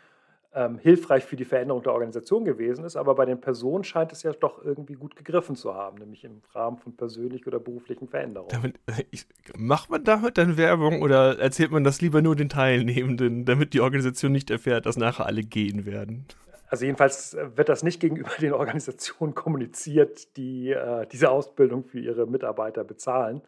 ähm, 0.54 0.78
hilfreich 0.78 1.24
für 1.24 1.36
die 1.36 1.44
Veränderung 1.44 1.82
der 1.82 1.92
Organisation 1.92 2.44
gewesen 2.44 2.84
ist, 2.84 2.96
aber 2.96 3.14
bei 3.14 3.24
den 3.24 3.40
Personen 3.40 3.84
scheint 3.84 4.12
es 4.12 4.22
ja 4.22 4.32
doch 4.32 4.64
irgendwie 4.64 4.94
gut 4.94 5.16
gegriffen 5.16 5.56
zu 5.56 5.74
haben, 5.74 5.98
nämlich 5.98 6.24
im 6.24 6.42
Rahmen 6.52 6.78
von 6.78 6.96
persönlichen 6.96 7.48
oder 7.48 7.58
beruflichen 7.58 8.08
Veränderungen. 8.08 8.50
Damit, 8.50 8.78
ich, 9.10 9.26
macht 9.56 9.90
man 9.90 10.04
damit 10.04 10.38
dann 10.38 10.56
Werbung 10.56 11.02
oder 11.02 11.38
erzählt 11.38 11.72
man 11.72 11.82
das 11.82 12.00
lieber 12.00 12.22
nur 12.22 12.36
den 12.36 12.48
Teilnehmenden, 12.48 13.44
damit 13.44 13.74
die 13.74 13.80
Organisation 13.80 14.32
nicht 14.32 14.50
erfährt, 14.50 14.86
dass 14.86 14.96
nachher 14.96 15.26
alle 15.26 15.42
gehen 15.42 15.86
werden? 15.86 16.26
Also 16.68 16.86
jedenfalls 16.86 17.36
wird 17.54 17.68
das 17.68 17.82
nicht 17.82 18.00
gegenüber 18.00 18.30
den 18.40 18.52
Organisationen 18.52 19.34
kommuniziert, 19.34 20.36
die 20.36 20.70
äh, 20.70 21.06
diese 21.10 21.30
Ausbildung 21.30 21.84
für 21.84 21.98
ihre 21.98 22.26
Mitarbeiter 22.26 22.84
bezahlen 22.84 23.42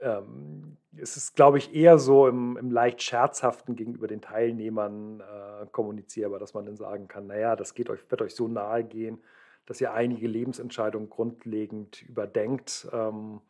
ähm, 0.00 0.76
es 0.96 1.16
ist, 1.16 1.34
glaube 1.34 1.58
ich, 1.58 1.74
eher 1.74 1.98
so 1.98 2.28
im, 2.28 2.56
im, 2.56 2.70
leicht 2.70 3.02
scherzhaften 3.02 3.76
gegenüber 3.76 4.06
den 4.06 4.20
Teilnehmern 4.20 5.20
äh, 5.20 5.66
kommunizierbar, 5.72 6.38
dass 6.38 6.54
man 6.54 6.66
dann 6.66 6.76
sagen 6.76 7.08
kann, 7.08 7.26
naja, 7.26 7.56
das 7.56 7.74
geht 7.74 7.90
euch, 7.90 8.00
wird 8.10 8.22
euch 8.22 8.34
so 8.34 8.48
nahe 8.48 8.84
gehen, 8.84 9.18
dass 9.66 9.80
ihr 9.80 9.92
einige 9.92 10.28
Lebensentscheidungen 10.28 11.10
grundlegend 11.10 12.02
überdenkt. 12.02 12.86
Ähm, 12.92 13.40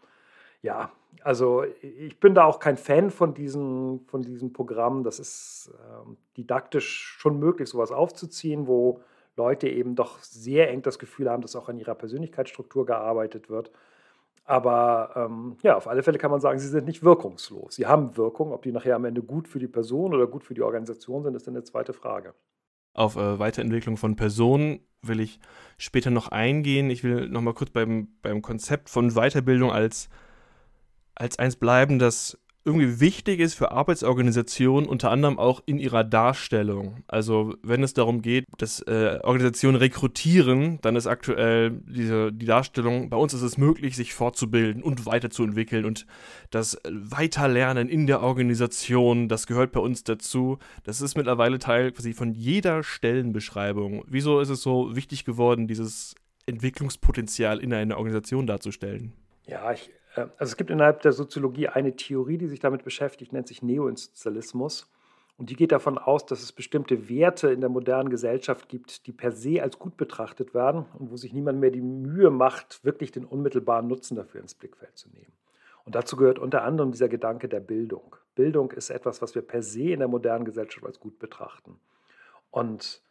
ja, 0.63 0.91
also 1.23 1.65
ich 1.83 2.19
bin 2.21 2.35
da 2.35 2.45
auch 2.45 2.59
kein 2.59 2.79
Fan 2.79 3.11
von 3.11 3.35
diesen, 3.35 4.07
von 4.07 4.23
diesen 4.23 4.53
Programmen. 4.53 5.05
Das 5.05 5.19
ist 5.19 5.71
ähm, 5.87 6.17
didaktisch 6.37 7.17
schon 7.19 7.39
möglich, 7.39 7.69
sowas 7.69 7.93
aufzuziehen, 7.93 8.67
wo 8.67 9.01
Leute 9.37 9.69
eben 9.69 9.95
doch 9.95 10.21
sehr 10.21 10.71
eng 10.71 10.83
das 10.83 10.99
Gefühl 10.99 11.29
haben, 11.29 11.43
dass 11.43 11.57
auch 11.57 11.69
an 11.69 11.79
ihrer 11.79 11.95
Persönlichkeitsstruktur 11.95 12.87
gearbeitet 12.87 13.51
wird. 13.51 13.71
Aber 14.45 15.11
ähm, 15.17 15.57
ja, 15.63 15.77
auf 15.77 15.89
alle 15.89 16.03
Fälle 16.03 16.19
kann 16.19 16.31
man 16.31 16.41
sagen, 16.41 16.59
sie 16.59 16.69
sind 16.69 16.87
nicht 16.87 17.03
wirkungslos. 17.03 17.77
Sie 17.77 17.87
haben 17.87 18.17
Wirkung. 18.17 18.53
Ob 18.53 18.63
die 18.63 18.73
nachher 18.73 18.97
am 18.97 19.07
Ende 19.07 19.23
gut 19.23 19.49
für 19.49 19.59
die 19.59 19.69
Person 19.69 20.15
oder 20.15 20.27
gut 20.27 20.45
für 20.45 20.55
die 20.55 20.63
Organisation 20.63 21.23
sind, 21.23 21.35
ist 21.35 21.47
dann 21.47 21.55
eine 21.55 21.65
zweite 21.65 21.95
Frage. 21.95 22.35
Auf 22.93 23.17
äh, 23.17 23.39
Weiterentwicklung 23.39 23.97
von 23.97 24.17
Personen 24.17 24.81
will 25.03 25.21
ich 25.21 25.41
später 25.79 26.11
noch 26.11 26.29
eingehen. 26.29 26.91
Ich 26.91 27.03
will 27.03 27.29
noch 27.29 27.41
mal 27.41 27.55
kurz 27.55 27.71
beim, 27.71 28.09
beim 28.21 28.43
Konzept 28.43 28.91
von 28.91 29.11
Weiterbildung 29.15 29.73
als, 29.73 30.11
als 31.15 31.39
eins 31.39 31.57
bleiben, 31.57 31.99
das 31.99 32.39
irgendwie 32.64 32.99
wichtig 32.99 33.40
ist 33.40 33.54
für 33.54 33.73
Arbeitsorganisationen, 33.73 34.88
unter 34.88 35.11
anderem 35.11 35.38
auch 35.38 35.62
in 35.66 35.78
ihrer 35.78 36.02
Darstellung. 36.02 37.04
Also 37.06 37.54
wenn 37.62 37.83
es 37.83 37.92
darum 37.92 38.23
geht, 38.23 38.47
dass 38.56 38.80
äh, 38.80 39.18
Organisationen 39.23 39.76
rekrutieren, 39.76 40.78
dann 40.80 40.97
ist 40.97 41.06
aktuell 41.06 41.73
diese, 41.87 42.33
die 42.33 42.47
Darstellung, 42.47 43.11
bei 43.11 43.18
uns 43.18 43.35
ist 43.35 43.42
es 43.42 43.59
möglich, 43.59 43.97
sich 43.97 44.14
fortzubilden 44.14 44.83
und 44.83 45.04
weiterzuentwickeln 45.04 45.85
und 45.85 46.06
das 46.50 46.78
Weiterlernen 46.88 47.88
in 47.88 48.06
der 48.06 48.23
Organisation, 48.23 49.28
das 49.28 49.47
gehört 49.47 49.73
bei 49.73 49.80
uns 49.80 50.04
dazu. 50.04 50.59
Das 50.85 51.02
ist 51.02 51.16
mittlerweile 51.16 51.59
Teil 51.59 51.92
quasi 51.92 52.14
von 52.14 52.33
jeder 52.33 52.83
Stellenbeschreibung. 52.83 54.04
Wieso 54.09 54.40
ist 54.40 54.49
es 54.49 54.62
so 54.62 54.97
wichtig 54.97 55.26
geworden, 55.26 55.68
dieses 55.68 56.14
Entwicklungspotenzial 56.47 57.59
in 57.59 57.75
einer 57.75 57.99
Organisation 57.99 58.47
darzustellen? 58.47 59.12
Ja, 59.47 59.71
ich 59.73 59.90
also 60.14 60.33
es 60.38 60.56
gibt 60.56 60.71
innerhalb 60.71 61.02
der 61.02 61.12
Soziologie 61.12 61.68
eine 61.68 61.97
Theorie, 61.97 62.38
die 62.38 62.47
sich 62.47 62.61
damit 62.61 62.85
beschäftigt, 62.85 63.33
nennt 63.33 63.49
sich 63.49 63.62
Neoinstitutionalismus. 63.62 64.90
Und 65.37 65.50
die 65.50 65.56
geht 65.56 65.73
davon 65.73 65.99
aus, 65.99 66.26
dass 66.26 66.42
es 66.42 66.52
bestimmte 66.52 67.09
Werte 67.09 67.50
in 67.50 67.61
der 67.61 67.68
modernen 67.68 68.09
Gesellschaft 68.09 68.68
gibt, 68.68 69.06
die 69.06 69.12
per 69.12 69.33
se 69.33 69.61
als 69.61 69.78
gut 69.78 69.97
betrachtet 69.97 70.54
werden 70.54 70.87
und 70.97 71.11
wo 71.11 71.16
sich 71.16 71.33
niemand 71.33 71.59
mehr 71.59 71.73
die 71.73 71.80
Mühe 71.80 72.30
macht, 72.30 72.85
wirklich 72.85 73.11
den 73.11 73.25
unmittelbaren 73.25 73.88
Nutzen 73.88 74.14
dafür 74.14 74.40
ins 74.40 74.54
Blickfeld 74.54 74.97
zu 74.97 75.09
nehmen. 75.11 75.33
Und 75.85 75.97
dazu 75.97 76.16
gehört 76.16 76.38
unter 76.38 76.62
anderem 76.62 76.92
dieser 76.92 77.09
Gedanke 77.09 77.49
der 77.49 77.61
Bildung. 77.61 78.14
Bildung 78.37 78.71
ist 78.71 78.90
etwas, 78.90 79.23
was 79.23 79.35
wir 79.35 79.42
per 79.42 79.62
se 79.62 79.90
in 79.90 79.99
der 79.99 80.09
modernen 80.09 80.44
Gesellschaft 80.44 80.87
als 80.87 81.00
gut 81.00 81.18
betrachten. 81.18 81.80
Und 82.50 83.02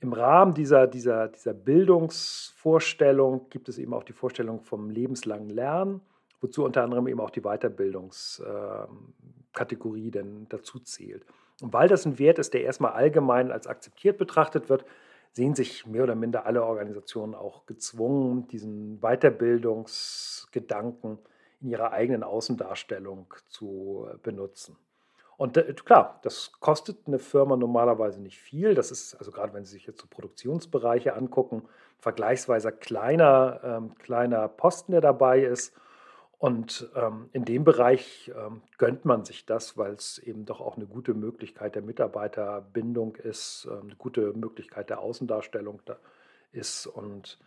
im 0.00 0.12
Rahmen 0.12 0.52
dieser, 0.52 0.86
dieser, 0.86 1.28
dieser 1.28 1.54
Bildungsvorstellung 1.54 3.48
gibt 3.48 3.70
es 3.70 3.78
eben 3.78 3.94
auch 3.94 4.04
die 4.04 4.12
Vorstellung 4.12 4.60
vom 4.60 4.90
lebenslangen 4.90 5.48
Lernen, 5.48 6.02
wozu 6.44 6.64
unter 6.64 6.82
anderem 6.82 7.06
eben 7.08 7.20
auch 7.20 7.30
die 7.30 7.40
Weiterbildungskategorie 7.40 10.10
denn 10.10 10.46
dazu 10.50 10.78
zählt. 10.78 11.24
Und 11.62 11.72
weil 11.72 11.88
das 11.88 12.04
ein 12.04 12.18
Wert 12.18 12.38
ist, 12.38 12.52
der 12.54 12.64
erstmal 12.64 12.92
allgemein 12.92 13.50
als 13.50 13.66
akzeptiert 13.66 14.18
betrachtet 14.18 14.68
wird, 14.68 14.84
sehen 15.32 15.54
sich 15.54 15.86
mehr 15.86 16.02
oder 16.04 16.14
minder 16.14 16.44
alle 16.46 16.64
Organisationen 16.64 17.34
auch 17.34 17.64
gezwungen, 17.66 18.46
diesen 18.48 19.00
Weiterbildungsgedanken 19.00 21.18
in 21.60 21.70
ihrer 21.70 21.92
eigenen 21.92 22.22
Außendarstellung 22.22 23.34
zu 23.48 24.06
benutzen. 24.22 24.76
Und 25.36 25.56
äh, 25.56 25.72
klar, 25.72 26.20
das 26.22 26.52
kostet 26.60 26.98
eine 27.06 27.18
Firma 27.18 27.56
normalerweise 27.56 28.20
nicht 28.20 28.38
viel. 28.38 28.74
Das 28.74 28.90
ist, 28.90 29.14
also 29.16 29.32
gerade 29.32 29.54
wenn 29.54 29.64
Sie 29.64 29.72
sich 29.72 29.86
jetzt 29.86 30.00
so 30.00 30.06
Produktionsbereiche 30.08 31.14
angucken, 31.14 31.62
vergleichsweise 31.98 32.70
kleiner, 32.70 33.60
ähm, 33.64 33.94
kleiner 33.96 34.48
Posten, 34.48 34.92
der 34.92 35.00
dabei 35.00 35.40
ist. 35.40 35.74
Und 36.38 36.90
ähm, 36.94 37.28
in 37.32 37.44
dem 37.44 37.64
Bereich 37.64 38.30
ähm, 38.36 38.60
gönnt 38.76 39.04
man 39.04 39.24
sich 39.24 39.46
das, 39.46 39.78
weil 39.78 39.92
es 39.92 40.18
eben 40.18 40.44
doch 40.44 40.60
auch 40.60 40.76
eine 40.76 40.86
gute 40.86 41.14
Möglichkeit 41.14 41.74
der 41.74 41.82
Mitarbeiterbindung 41.82 43.16
ist, 43.16 43.66
äh, 43.70 43.80
eine 43.80 43.96
gute 43.96 44.32
Möglichkeit 44.34 44.90
der 44.90 45.00
Außendarstellung 45.00 45.80
da 45.84 45.96
ist. 46.52 46.86
Und 46.86 47.38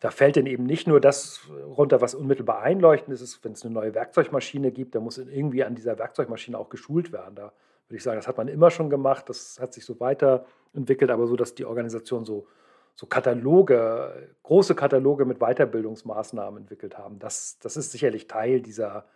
da 0.00 0.10
fällt 0.10 0.36
dann 0.36 0.46
eben 0.46 0.64
nicht 0.64 0.88
nur 0.88 1.00
das 1.00 1.48
runter, 1.64 2.00
was 2.00 2.14
unmittelbar 2.14 2.62
einleuchtend 2.62 3.14
ist, 3.14 3.44
wenn 3.44 3.52
es 3.52 3.64
eine 3.64 3.72
neue 3.72 3.94
Werkzeugmaschine 3.94 4.72
gibt, 4.72 4.94
dann 4.94 5.04
muss 5.04 5.18
irgendwie 5.18 5.62
an 5.62 5.76
dieser 5.76 5.98
Werkzeugmaschine 5.98 6.58
auch 6.58 6.70
geschult 6.70 7.12
werden. 7.12 7.36
Da 7.36 7.52
würde 7.86 7.96
ich 7.96 8.02
sagen, 8.02 8.16
das 8.16 8.26
hat 8.26 8.36
man 8.36 8.48
immer 8.48 8.70
schon 8.70 8.90
gemacht, 8.90 9.28
das 9.28 9.60
hat 9.60 9.72
sich 9.72 9.84
so 9.84 10.00
weiterentwickelt, 10.00 11.10
aber 11.10 11.26
so, 11.28 11.36
dass 11.36 11.54
die 11.54 11.64
Organisation 11.64 12.24
so, 12.24 12.48
so 12.94 13.06
Kataloge, 13.06 14.34
große 14.42 14.74
Kataloge 14.74 15.24
mit 15.24 15.38
Weiterbildungsmaßnahmen 15.38 16.62
entwickelt 16.62 16.98
haben. 16.98 17.18
Das, 17.18 17.58
das 17.60 17.76
ist 17.76 17.92
sicherlich 17.92 18.26
Teil 18.26 18.60
dieser 18.60 19.06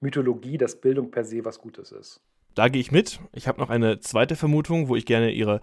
Mythologie, 0.00 0.58
dass 0.58 0.80
Bildung 0.80 1.10
per 1.10 1.24
se 1.24 1.44
was 1.44 1.58
Gutes 1.58 1.92
ist. 1.92 2.20
Da 2.54 2.68
gehe 2.68 2.80
ich 2.80 2.90
mit. 2.90 3.20
Ich 3.32 3.46
habe 3.48 3.60
noch 3.60 3.70
eine 3.70 4.00
zweite 4.00 4.36
Vermutung, 4.36 4.88
wo 4.88 4.96
ich 4.96 5.06
gerne 5.06 5.30
Ihre 5.30 5.60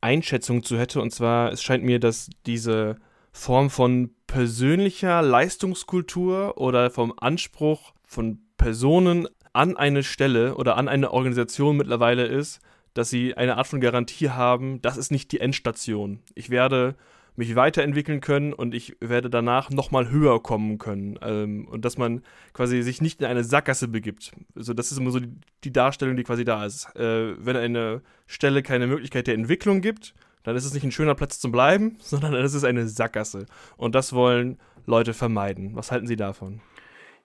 Einschätzung 0.00 0.62
zu 0.62 0.78
hätte. 0.78 1.00
Und 1.00 1.10
zwar, 1.10 1.52
es 1.52 1.62
scheint 1.62 1.84
mir, 1.84 1.98
dass 1.98 2.30
diese 2.46 2.96
Form 3.32 3.70
von 3.70 4.14
persönlicher 4.26 5.22
Leistungskultur 5.22 6.58
oder 6.58 6.90
vom 6.90 7.12
Anspruch 7.16 7.94
von 8.04 8.40
Personen 8.56 9.28
an 9.52 9.76
eine 9.76 10.02
Stelle 10.02 10.56
oder 10.56 10.76
an 10.76 10.88
eine 10.88 11.12
Organisation 11.12 11.76
mittlerweile 11.76 12.26
ist, 12.26 12.60
dass 12.96 13.10
sie 13.10 13.36
eine 13.36 13.56
Art 13.56 13.66
von 13.66 13.80
Garantie 13.80 14.30
haben, 14.30 14.80
das 14.80 14.96
ist 14.96 15.10
nicht 15.10 15.30
die 15.32 15.40
Endstation. 15.40 16.20
Ich 16.34 16.50
werde 16.50 16.94
mich 17.36 17.54
weiterentwickeln 17.54 18.20
können 18.20 18.54
und 18.54 18.74
ich 18.74 18.96
werde 19.00 19.28
danach 19.28 19.68
nochmal 19.68 20.10
höher 20.10 20.42
kommen 20.42 20.78
können. 20.78 21.18
Ähm, 21.20 21.68
und 21.68 21.84
dass 21.84 21.98
man 21.98 22.22
quasi 22.54 22.80
sich 22.82 23.02
nicht 23.02 23.20
in 23.20 23.26
eine 23.26 23.44
Sackgasse 23.44 23.88
begibt. 23.88 24.32
Also 24.54 24.72
das 24.72 24.90
ist 24.90 24.98
immer 24.98 25.10
so 25.10 25.20
die, 25.20 25.30
die 25.62 25.72
Darstellung, 25.72 26.16
die 26.16 26.22
quasi 26.22 26.44
da 26.44 26.64
ist. 26.64 26.96
Äh, 26.96 27.34
wenn 27.44 27.56
eine 27.56 28.00
Stelle 28.26 28.62
keine 28.62 28.86
Möglichkeit 28.86 29.26
der 29.26 29.34
Entwicklung 29.34 29.82
gibt, 29.82 30.14
dann 30.44 30.56
ist 30.56 30.64
es 30.64 30.72
nicht 30.72 30.84
ein 30.84 30.92
schöner 30.92 31.14
Platz 31.14 31.38
zum 31.38 31.52
Bleiben, 31.52 31.96
sondern 32.00 32.32
dann 32.32 32.44
ist 32.44 32.54
es 32.54 32.64
eine 32.64 32.88
Sackgasse. 32.88 33.44
Und 33.76 33.94
das 33.94 34.14
wollen 34.14 34.58
Leute 34.86 35.12
vermeiden. 35.12 35.76
Was 35.76 35.92
halten 35.92 36.06
Sie 36.06 36.16
davon? 36.16 36.62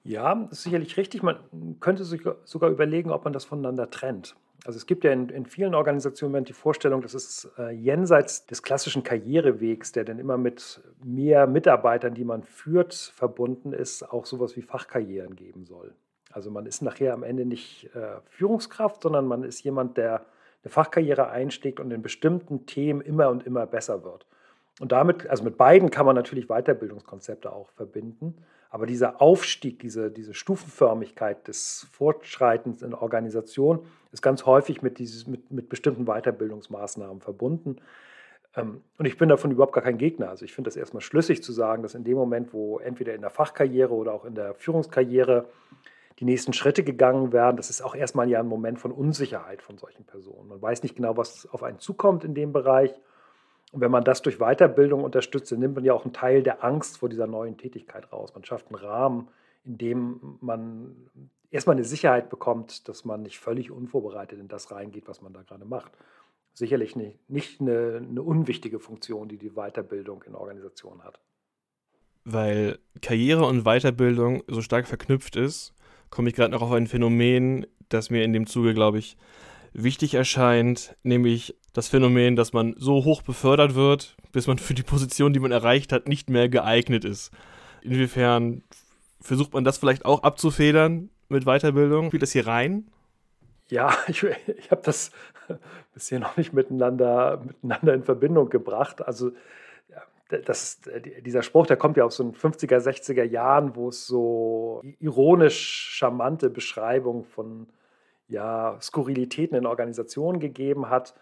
Ja, 0.04 0.36
das 0.36 0.60
ist 0.60 0.63
sicherlich 0.63 0.98
richtig. 0.98 1.24
Man 1.24 1.38
könnte 1.80 2.04
sich 2.04 2.22
sogar 2.44 2.70
überlegen, 2.70 3.12
ob 3.12 3.24
man 3.24 3.34
das 3.34 3.46
voneinander 3.46 3.90
trennt. 3.90 4.36
Also 4.63 4.77
es 4.77 4.86
gibt 4.86 5.03
ja 5.03 5.12
in, 5.12 5.30
in 5.30 5.46
vielen 5.46 5.74
Organisationen 5.74 6.44
die 6.46 6.53
Vorstellung, 6.53 7.01
dass 7.01 7.15
es 7.15 7.51
äh, 7.58 7.72
jenseits 7.72 8.46
des 8.46 8.62
klassischen 8.62 9.03
Karrierewegs, 9.03 9.91
der 9.91 10.03
dann 10.03 10.20
immer 10.20 10.38
mit 10.38 10.82
mehr 11.03 11.48
Mitarbeitern, 11.48 12.13
die 12.13 12.24
man 12.24 12.44
führt, 12.44 12.94
verbunden 12.94 13.74
ist, 13.74 14.03
auch 14.03 14.25
sowas 14.25 14.56
wie 14.56 14.62
Fachkarrieren 14.62 15.36
geben 15.36 15.65
soll. 15.65 15.96
Also 16.32 16.51
man 16.51 16.65
ist 16.65 16.82
nachher 16.82 17.13
am 17.13 17.24
Ende 17.24 17.46
nicht 17.46 17.89
äh, 17.96 18.20
Führungskraft, 18.30 19.01
sondern 19.01 19.25
man 19.25 19.44
ist 19.44 19.63
jemand, 19.63 19.98
der 19.98 20.25
eine 20.63 20.72
Fachkarriere 20.72 21.30
einschlägt 21.30 21.80
und 21.80 21.91
in 21.91 22.03
bestimmten 22.03 22.68
Themen 22.68 23.01
immer 23.01 23.30
und 23.30 23.46
immer 23.46 23.65
besser 23.65 24.03
wird. 24.03 24.27
Und 24.80 24.91
damit, 24.91 25.27
also 25.27 25.44
mit 25.44 25.58
beiden 25.58 25.89
kann 25.89 26.06
man 26.06 26.15
natürlich 26.15 26.48
Weiterbildungskonzepte 26.48 27.51
auch 27.51 27.70
verbinden. 27.70 28.36
Aber 28.70 28.86
dieser 28.86 29.22
Aufstieg, 29.22 29.80
diese, 29.80 30.12
diese 30.12 30.34
Stufenförmigkeit 30.34 31.48
des 31.48 31.88
Fortschreitens 31.91 32.82
in 32.84 32.94
Organisation 32.94 33.86
ist 34.12 34.22
ganz 34.22 34.46
häufig 34.46 34.82
mit, 34.82 35.00
dieses, 35.00 35.27
mit, 35.27 35.51
mit 35.51 35.70
bestimmten 35.70 36.06
Weiterbildungsmaßnahmen 36.06 37.22
verbunden. 37.22 37.77
Ähm, 38.56 38.82
und 38.98 39.06
ich 39.06 39.18
bin 39.18 39.30
davon 39.30 39.51
überhaupt 39.51 39.74
gar 39.74 39.84
kein 39.84 39.98
Gegner. 39.98 40.30
Also 40.30 40.46
ich 40.46 40.53
finde 40.53 40.70
das 40.70 40.75
erstmal 40.75 41.01
schlüssig 41.01 41.44
zu 41.44 41.51
sagen, 41.51 41.84
dass 41.84 41.96
in 41.96 42.03
dem 42.03 42.18
Moment, 42.18 42.53
wo 42.53 42.80
entweder 42.80 43.13
in 43.13 43.22
der 43.22 43.30
Fachkarriere 43.30 43.94
oder 43.94 44.13
auch 44.13 44.25
in 44.25 44.36
der 44.36 44.53
Führungskarriere 44.56 45.46
die 46.20 46.25
nächsten 46.25 46.53
Schritte 46.53 46.84
gegangen 46.84 47.34
werden. 47.34 47.58
Das 47.58 47.70
ist 47.70 47.82
auch 47.82 47.96
erstmal 47.96 48.30
ja 48.30 48.39
ein 48.39 48.48
Moment 48.48 48.80
von 48.80 48.91
Unsicherheit 48.91 49.62
von 49.62 49.77
solchen 49.77 50.03
Personen. 50.03 50.50
Man 50.50 50.62
weiß 50.62 50.84
nicht 50.84 50.96
genau, 50.96 51.18
was 51.18 51.48
auf 51.51 51.63
einen 51.63 51.80
zukommt 51.80 52.24
in 52.24 52.36
dem 52.36 52.53
Bereich. 52.53 52.94
Und 53.72 53.82
wenn 53.82 53.91
man 53.91 54.03
das 54.03 54.22
durch 54.22 54.38
Weiterbildung 54.38 55.03
unterstützt, 55.03 55.51
dann 55.51 55.60
nimmt 55.60 55.75
man 55.75 55.86
ja 55.86 55.94
auch 55.94 56.03
einen 56.03 56.13
Teil 56.13 56.44
der 56.44 56.63
Angst 56.63 56.98
vor 56.98 57.10
dieser 57.10 57.25
neuen 57.25 57.58
Tätigkeit 57.58 58.12
raus. 58.12 58.34
Man 58.36 58.44
schafft 58.44 58.68
einen 58.68 58.75
Rahmen, 58.75 59.30
in 59.65 59.77
dem 59.77 60.38
man 60.41 60.96
erstmal 61.51 61.75
eine 61.75 61.86
Sicherheit 61.86 62.29
bekommt, 62.29 62.88
dass 62.88 63.05
man 63.05 63.22
nicht 63.22 63.38
völlig 63.38 63.70
unvorbereitet 63.70 64.39
in 64.39 64.48
das 64.48 64.72
reingeht, 64.72 65.08
was 65.08 65.22
man 65.22 65.34
da 65.34 65.43
gerade 65.43 65.65
macht. 65.65 65.91
Sicherlich 66.53 66.96
nicht, 66.96 67.29
nicht 67.29 67.62
eine, 67.62 67.98
eine 67.98 68.22
unwichtige 68.22 68.79
Funktion, 68.79 69.29
die 69.29 69.38
die 69.38 69.51
Weiterbildung 69.51 70.24
in 70.24 70.36
Organisationen 70.36 71.03
hat. 71.03 71.20
Weil 72.24 72.79
Karriere 73.01 73.46
und 73.46 73.63
Weiterbildung 73.63 74.43
so 74.48 74.62
stark 74.62 74.88
verknüpft 74.88 75.36
ist, 75.36 75.74
komme 76.10 76.29
ich 76.29 76.36
gerade 76.36 76.51
noch 76.51 76.62
auf 76.62 76.72
ein 76.72 76.88
Phänomen, 76.88 77.65
das 77.89 78.10
mir 78.10 78.24
in 78.24 78.34
dem 78.34 78.48
Zuge, 78.48 78.74
glaube 78.74 79.00
ich, 79.00 79.17
wichtig 79.74 80.13
erscheint, 80.13 80.96
nämlich 81.03 81.58
das 81.74 81.88
Phänomen, 81.88 82.36
dass 82.36 82.53
man 82.53 82.75
so 82.77 83.05
hoch 83.05 83.22
befördert 83.22 83.75
wird, 83.75 84.17
bis 84.34 84.48
man 84.48 84.58
für 84.58 84.74
die 84.74 84.84
Position, 84.84 85.34
die 85.34 85.39
man 85.39 85.51
erreicht 85.51 85.93
hat, 85.93 86.08
nicht 86.08 86.29
mehr 86.29 86.50
geeignet 86.50 87.05
ist. 87.05 87.31
Inwiefern 87.81 88.63
versucht 89.22 89.53
man 89.53 89.63
das 89.63 89.77
vielleicht 89.77 90.05
auch 90.05 90.24
abzufedern 90.24 91.10
mit 91.31 91.45
Weiterbildung? 91.45 92.07
Spielt 92.07 92.23
das 92.23 92.31
hier 92.31 92.47
rein? 92.47 92.88
Ja, 93.67 93.95
ich, 94.07 94.23
ich 94.23 94.71
habe 94.71 94.81
das 94.83 95.11
bisher 95.93 96.19
noch 96.19 96.38
nicht 96.38 96.53
miteinander, 96.53 97.41
miteinander 97.43 97.93
in 97.93 98.03
Verbindung 98.03 98.50
gebracht. 98.50 99.05
Also 99.05 99.31
das, 100.45 100.79
dieser 101.25 101.43
Spruch, 101.43 101.67
der 101.67 101.77
kommt 101.77 101.97
ja 101.97 102.05
aus 102.05 102.15
so 102.15 102.23
den 102.23 102.33
50er, 102.33 102.77
60er 102.77 103.23
Jahren, 103.23 103.75
wo 103.75 103.89
es 103.89 104.07
so 104.07 104.81
ironisch 105.00 105.89
charmante 105.93 106.50
Beschreibungen 106.50 107.25
von 107.25 107.67
ja, 108.27 108.77
Skurrilitäten 108.81 109.57
in 109.57 109.65
Organisationen 109.65 110.39
gegeben 110.39 110.89
hat. 110.89 111.13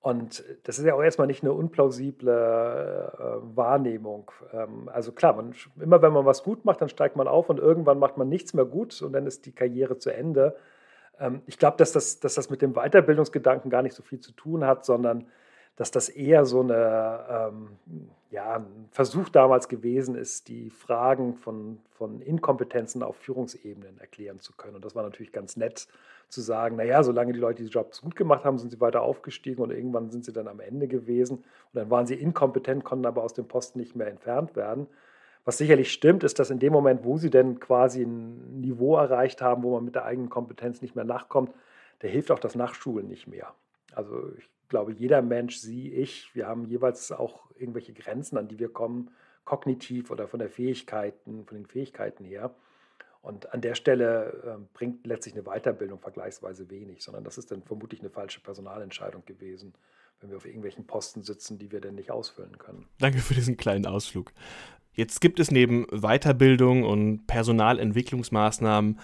Und 0.00 0.44
das 0.62 0.78
ist 0.78 0.84
ja 0.84 0.94
auch 0.94 1.02
erstmal 1.02 1.26
nicht 1.26 1.42
eine 1.42 1.52
unplausible 1.52 2.30
äh, 2.30 3.56
Wahrnehmung. 3.56 4.30
Ähm, 4.52 4.88
also 4.92 5.12
klar, 5.12 5.34
man, 5.34 5.54
immer 5.80 6.00
wenn 6.02 6.12
man 6.12 6.24
was 6.24 6.44
gut 6.44 6.64
macht, 6.64 6.80
dann 6.80 6.88
steigt 6.88 7.16
man 7.16 7.26
auf 7.26 7.50
und 7.50 7.58
irgendwann 7.58 7.98
macht 7.98 8.16
man 8.16 8.28
nichts 8.28 8.54
mehr 8.54 8.64
gut 8.64 9.02
und 9.02 9.12
dann 9.12 9.26
ist 9.26 9.44
die 9.46 9.52
Karriere 9.52 9.98
zu 9.98 10.10
Ende. 10.10 10.56
Ähm, 11.18 11.42
ich 11.46 11.58
glaube, 11.58 11.76
dass 11.78 11.92
das, 11.92 12.20
dass 12.20 12.34
das 12.34 12.48
mit 12.48 12.62
dem 12.62 12.74
Weiterbildungsgedanken 12.74 13.70
gar 13.70 13.82
nicht 13.82 13.94
so 13.94 14.02
viel 14.04 14.20
zu 14.20 14.32
tun 14.32 14.64
hat, 14.64 14.84
sondern 14.84 15.26
dass 15.78 15.92
das 15.92 16.08
eher 16.08 16.44
so 16.44 16.60
eine, 16.60 17.24
ähm, 17.30 17.68
ja, 18.32 18.56
ein 18.56 18.88
Versuch 18.90 19.28
damals 19.28 19.68
gewesen 19.68 20.16
ist, 20.16 20.48
die 20.48 20.70
Fragen 20.70 21.34
von, 21.34 21.78
von 21.92 22.20
Inkompetenzen 22.20 23.04
auf 23.04 23.14
Führungsebenen 23.18 23.96
erklären 24.00 24.40
zu 24.40 24.52
können. 24.56 24.74
Und 24.74 24.84
das 24.84 24.96
war 24.96 25.04
natürlich 25.04 25.30
ganz 25.30 25.56
nett 25.56 25.86
zu 26.28 26.40
sagen, 26.40 26.74
naja, 26.74 27.04
solange 27.04 27.32
die 27.32 27.38
Leute 27.38 27.62
diese 27.62 27.70
Jobs 27.70 28.02
gut 28.02 28.16
gemacht 28.16 28.44
haben, 28.44 28.58
sind 28.58 28.70
sie 28.70 28.80
weiter 28.80 29.02
aufgestiegen 29.02 29.62
und 29.62 29.70
irgendwann 29.70 30.10
sind 30.10 30.24
sie 30.24 30.32
dann 30.32 30.48
am 30.48 30.58
Ende 30.58 30.88
gewesen. 30.88 31.38
Und 31.38 31.74
dann 31.74 31.90
waren 31.90 32.06
sie 32.08 32.16
inkompetent, 32.16 32.82
konnten 32.82 33.06
aber 33.06 33.22
aus 33.22 33.34
dem 33.34 33.46
Posten 33.46 33.78
nicht 33.78 33.94
mehr 33.94 34.08
entfernt 34.08 34.56
werden. 34.56 34.88
Was 35.44 35.58
sicherlich 35.58 35.92
stimmt, 35.92 36.24
ist, 36.24 36.40
dass 36.40 36.50
in 36.50 36.58
dem 36.58 36.72
Moment, 36.72 37.04
wo 37.04 37.18
sie 37.18 37.30
denn 37.30 37.60
quasi 37.60 38.02
ein 38.02 38.60
Niveau 38.60 38.96
erreicht 38.96 39.42
haben, 39.42 39.62
wo 39.62 39.76
man 39.76 39.84
mit 39.84 39.94
der 39.94 40.06
eigenen 40.06 40.28
Kompetenz 40.28 40.82
nicht 40.82 40.96
mehr 40.96 41.04
nachkommt, 41.04 41.54
da 42.00 42.08
hilft 42.08 42.32
auch 42.32 42.40
das 42.40 42.56
Nachschulen 42.56 43.06
nicht 43.06 43.28
mehr. 43.28 43.54
Also 43.94 44.32
ich 44.36 44.50
glaube, 44.68 44.92
jeder 44.92 45.22
Mensch, 45.22 45.56
Sie, 45.56 45.92
ich, 45.92 46.34
wir 46.34 46.46
haben 46.46 46.66
jeweils 46.66 47.12
auch 47.12 47.50
irgendwelche 47.58 47.92
Grenzen, 47.92 48.38
an 48.38 48.48
die 48.48 48.58
wir 48.58 48.68
kommen, 48.68 49.10
kognitiv 49.44 50.10
oder 50.10 50.28
von 50.28 50.40
der 50.40 50.50
Fähigkeiten, 50.50 51.46
von 51.46 51.56
den 51.56 51.66
Fähigkeiten 51.66 52.24
her. 52.24 52.54
Und 53.22 53.52
an 53.52 53.60
der 53.60 53.74
Stelle 53.74 54.58
äh, 54.58 54.64
bringt 54.74 55.06
letztlich 55.06 55.34
eine 55.34 55.44
Weiterbildung 55.44 55.98
vergleichsweise 55.98 56.70
wenig, 56.70 57.02
sondern 57.02 57.24
das 57.24 57.38
ist 57.38 57.50
dann 57.50 57.62
vermutlich 57.62 58.00
eine 58.00 58.10
falsche 58.10 58.40
Personalentscheidung 58.40 59.24
gewesen, 59.24 59.74
wenn 60.20 60.30
wir 60.30 60.36
auf 60.36 60.46
irgendwelchen 60.46 60.86
Posten 60.86 61.22
sitzen, 61.22 61.58
die 61.58 61.72
wir 61.72 61.80
denn 61.80 61.94
nicht 61.94 62.10
ausfüllen 62.10 62.58
können. 62.58 62.86
Danke 62.98 63.18
für 63.18 63.34
diesen 63.34 63.56
kleinen 63.56 63.86
Ausflug. 63.86 64.32
Jetzt 64.92 65.20
gibt 65.20 65.40
es 65.40 65.50
neben 65.50 65.86
Weiterbildung 65.86 66.84
und 66.84 67.26
Personalentwicklungsmaßnahmen, 67.26 68.98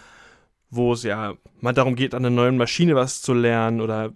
wo 0.71 0.93
es 0.93 1.05
ja 1.05 1.37
mal 1.61 1.73
darum 1.73 1.95
geht, 1.95 2.15
an 2.15 2.25
einer 2.25 2.35
neuen 2.35 2.57
Maschine 2.57 2.97
was 2.97 3.23
zu 3.23 3.33
lernen 3.33 3.81
oder 3.81 4.13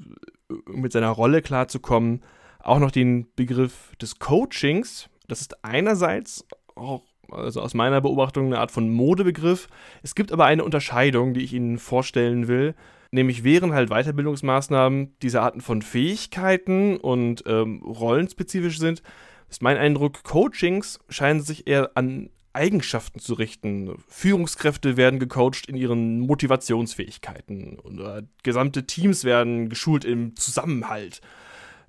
mit 0.67 0.93
seiner 0.93 1.11
Rolle 1.11 1.43
klarzukommen, 1.43 2.23
auch 2.61 2.79
noch 2.79 2.91
den 2.91 3.29
Begriff 3.35 3.95
des 3.97 4.19
Coachings. 4.19 5.09
Das 5.27 5.41
ist 5.41 5.65
einerseits 5.65 6.47
auch 6.75 7.03
also 7.31 7.61
aus 7.61 7.75
meiner 7.75 8.01
Beobachtung 8.01 8.47
eine 8.47 8.59
Art 8.59 8.71
von 8.71 8.89
Modebegriff. 8.89 9.69
Es 10.03 10.15
gibt 10.15 10.33
aber 10.33 10.47
eine 10.47 10.65
Unterscheidung, 10.65 11.35
die 11.35 11.43
ich 11.43 11.53
Ihnen 11.53 11.79
vorstellen 11.79 12.49
will. 12.49 12.75
Nämlich 13.11 13.45
wären 13.45 13.73
halt 13.73 13.91
Weiterbildungsmaßnahmen 13.91 15.17
diese 15.23 15.41
Arten 15.41 15.61
von 15.61 15.83
Fähigkeiten 15.83 16.97
und 16.97 17.43
ähm, 17.47 17.83
rollenspezifisch 17.83 18.79
sind, 18.79 19.03
ist 19.49 19.63
mein 19.63 19.79
Eindruck, 19.79 20.25
Coachings 20.25 21.01
scheinen 21.09 21.41
sich 21.41 21.67
eher 21.67 21.93
an 21.95 22.31
Eigenschaften 22.59 23.21
zu 23.21 23.35
richten. 23.35 23.97
Führungskräfte 24.09 24.97
werden 24.97 25.21
gecoacht 25.21 25.67
in 25.69 25.77
ihren 25.77 26.19
Motivationsfähigkeiten 26.21 27.79
oder 27.79 28.23
gesamte 28.43 28.85
Teams 28.85 29.25
werden 29.25 29.69
geschult 29.69 30.05
im 30.05 30.35
Zusammenhalt. 30.37 31.21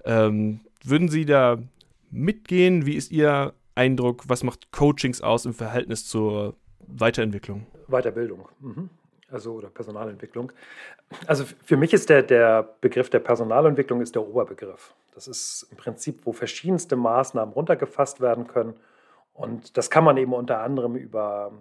Ähm, 0.06 0.62
würden 0.84 1.10
Sie 1.10 1.26
da 1.26 1.58
mitgehen? 2.12 2.86
Wie 2.86 2.96
ist 2.96 3.12
Ihr 3.12 3.54
Eindruck? 3.76 4.24
Was 4.28 4.44
macht 4.44 4.72
Coachings 4.72 5.22
aus 5.22 5.46
im 5.46 5.54
Verhältnis 5.54 6.08
zur 6.08 6.56
Weiterentwicklung? 6.88 7.66
Weiterbildung. 7.88 8.48
Mhm. 8.60 8.90
Also 9.32 9.54
oder 9.54 9.70
Personalentwicklung. 9.70 10.52
Also 11.26 11.46
für 11.64 11.78
mich 11.78 11.94
ist 11.94 12.10
der, 12.10 12.24
der 12.24 12.76
Begriff 12.82 13.10
der 13.10 13.20
Personalentwicklung 13.20 14.02
ist 14.02 14.16
der 14.16 14.28
Oberbegriff. 14.28 14.94
Das 15.14 15.28
ist 15.28 15.68
im 15.72 15.78
Prinzip, 15.78 16.26
wo 16.26 16.32
verschiedenste 16.32 16.96
Maßnahmen 16.96 17.54
runtergefasst 17.54 18.22
werden 18.22 18.48
können. 18.48 18.76
Und 19.40 19.78
das 19.78 19.90
kann 19.90 20.04
man 20.04 20.18
eben 20.18 20.34
unter 20.34 20.60
anderem 20.60 20.98
über 20.98 21.54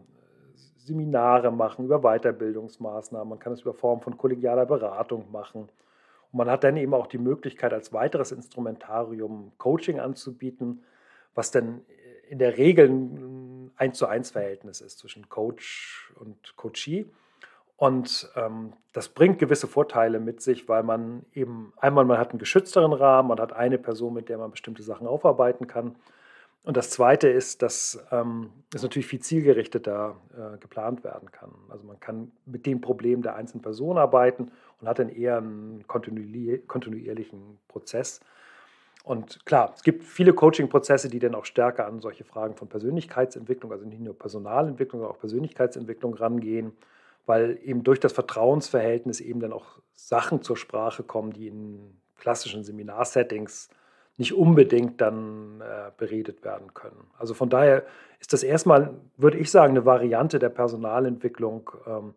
Seminare 0.79 1.53
machen, 1.53 1.85
über 1.85 2.01
Weiterbildungsmaßnahmen. 2.01 3.29
Man 3.29 3.39
kann 3.39 3.53
es 3.53 3.61
über 3.61 3.73
Formen 3.73 4.03
von 4.03 4.19
kollegialer 4.19 4.67
Beratung 4.67 5.31
machen. 5.31 5.69
Und 6.33 6.37
man 6.37 6.51
hat 6.51 6.65
dann 6.65 6.77
eben 6.77 6.93
auch 6.93 7.07
die 7.07 7.19
Möglichkeit, 7.19 7.73
als 7.73 7.93
weiteres 7.93 8.33
Instrumentarium 8.33 9.53
Coaching 9.59 10.01
anzubieten, 10.01 10.83
was 11.37 11.53
dann 11.53 11.83
in 12.29 12.41
der 12.41 12.59
Regel 12.59 12.89
ein 12.89 13.71
1 13.77 13.97
zu 13.97 14.07
1 14.07 14.33
Verhältnis 14.33 14.81
ist 14.81 14.99
zwischen 14.99 15.29
Coach 15.29 16.13
und 16.19 16.57
Coachee. 16.57 17.07
Und 17.77 18.29
ähm, 18.35 18.73
das 18.93 19.09
bringt 19.09 19.39
gewisse 19.39 19.69
Vorteile 19.69 20.19
mit 20.19 20.41
sich, 20.43 20.69
weil 20.69 20.83
man 20.83 21.25
eben 21.33 21.73
einmal 21.77 22.05
man 22.05 22.19
hat 22.19 22.31
einen 22.31 22.41
geschützteren 22.41 22.93
Rahmen, 22.93 23.29
man 23.29 23.39
hat 23.39 23.53
eine 23.53 23.79
Person, 23.79 24.15
mit 24.15 24.29
der 24.29 24.39
man 24.39 24.51
bestimmte 24.51 24.83
Sachen 24.83 25.07
aufarbeiten 25.07 25.69
kann. 25.69 25.95
Und 26.69 26.77
das 26.77 26.91
Zweite 26.91 27.29
ist, 27.29 27.63
dass 27.63 27.99
ähm, 28.13 28.51
es 28.75 28.83
natürlich 28.83 29.07
viel 29.07 29.21
zielgerichteter 29.21 30.17
äh, 30.37 30.59
geplant 30.59 31.03
werden 31.03 31.33
kann. 31.33 31.51
Also 31.71 31.85
man 31.85 31.99
kann 31.99 32.31
mit 32.45 32.67
dem 32.67 32.83
Problem 32.83 33.23
der 33.23 33.37
einzelnen 33.37 33.63
Person 33.63 33.97
arbeiten 33.97 34.51
und 34.79 34.87
hat 34.87 34.99
dann 34.99 35.09
eher 35.09 35.39
einen 35.39 35.87
kontinuierlichen 35.87 37.59
Prozess. 37.69 38.21
Und 39.03 39.47
klar, 39.47 39.73
es 39.75 39.83
gibt 39.83 40.05
viele 40.05 40.35
Coaching-Prozesse, 40.35 41.09
die 41.09 41.19
dann 41.19 41.35
auch 41.35 41.47
stärker 41.47 41.87
an 41.87 42.01
solche 42.01 42.25
Fragen 42.25 42.55
von 42.55 42.69
Persönlichkeitsentwicklung, 42.69 43.73
also 43.73 43.87
nicht 43.87 44.03
nur 44.03 44.19
Personalentwicklung, 44.19 45.01
sondern 45.01 45.17
auch 45.17 45.21
Persönlichkeitsentwicklung 45.21 46.13
rangehen 46.13 46.73
weil 47.29 47.59
eben 47.63 47.85
durch 47.85 48.01
das 48.01 48.15
Vertrauensverhältnis 48.15 49.21
eben 49.21 49.41
dann 49.41 49.53
auch 49.53 49.79
Sachen 49.95 50.41
zur 50.41 50.57
Sprache 50.57 51.03
kommen, 51.03 51.35
die 51.35 51.49
in 51.49 52.01
klassischen 52.17 52.65
Seminarsettings 52.65 53.69
nicht 54.19 54.35
unbedingt 54.35 55.01
dann 55.01 55.61
äh, 55.61 55.90
beredet 55.97 56.45
werden 56.45 56.75
können. 56.75 57.07
Also 57.19 57.35
von 57.35 57.49
daher 57.49 57.85
ist 58.21 58.33
das 58.33 58.42
erstmal, 58.42 58.95
würde 59.16 59.38
ich 59.38 59.51
sagen, 59.51 59.71
eine 59.71 59.87
Variante 59.87 60.38
der 60.38 60.49
Personalentwicklung, 60.49 61.71
ähm, 61.87 62.14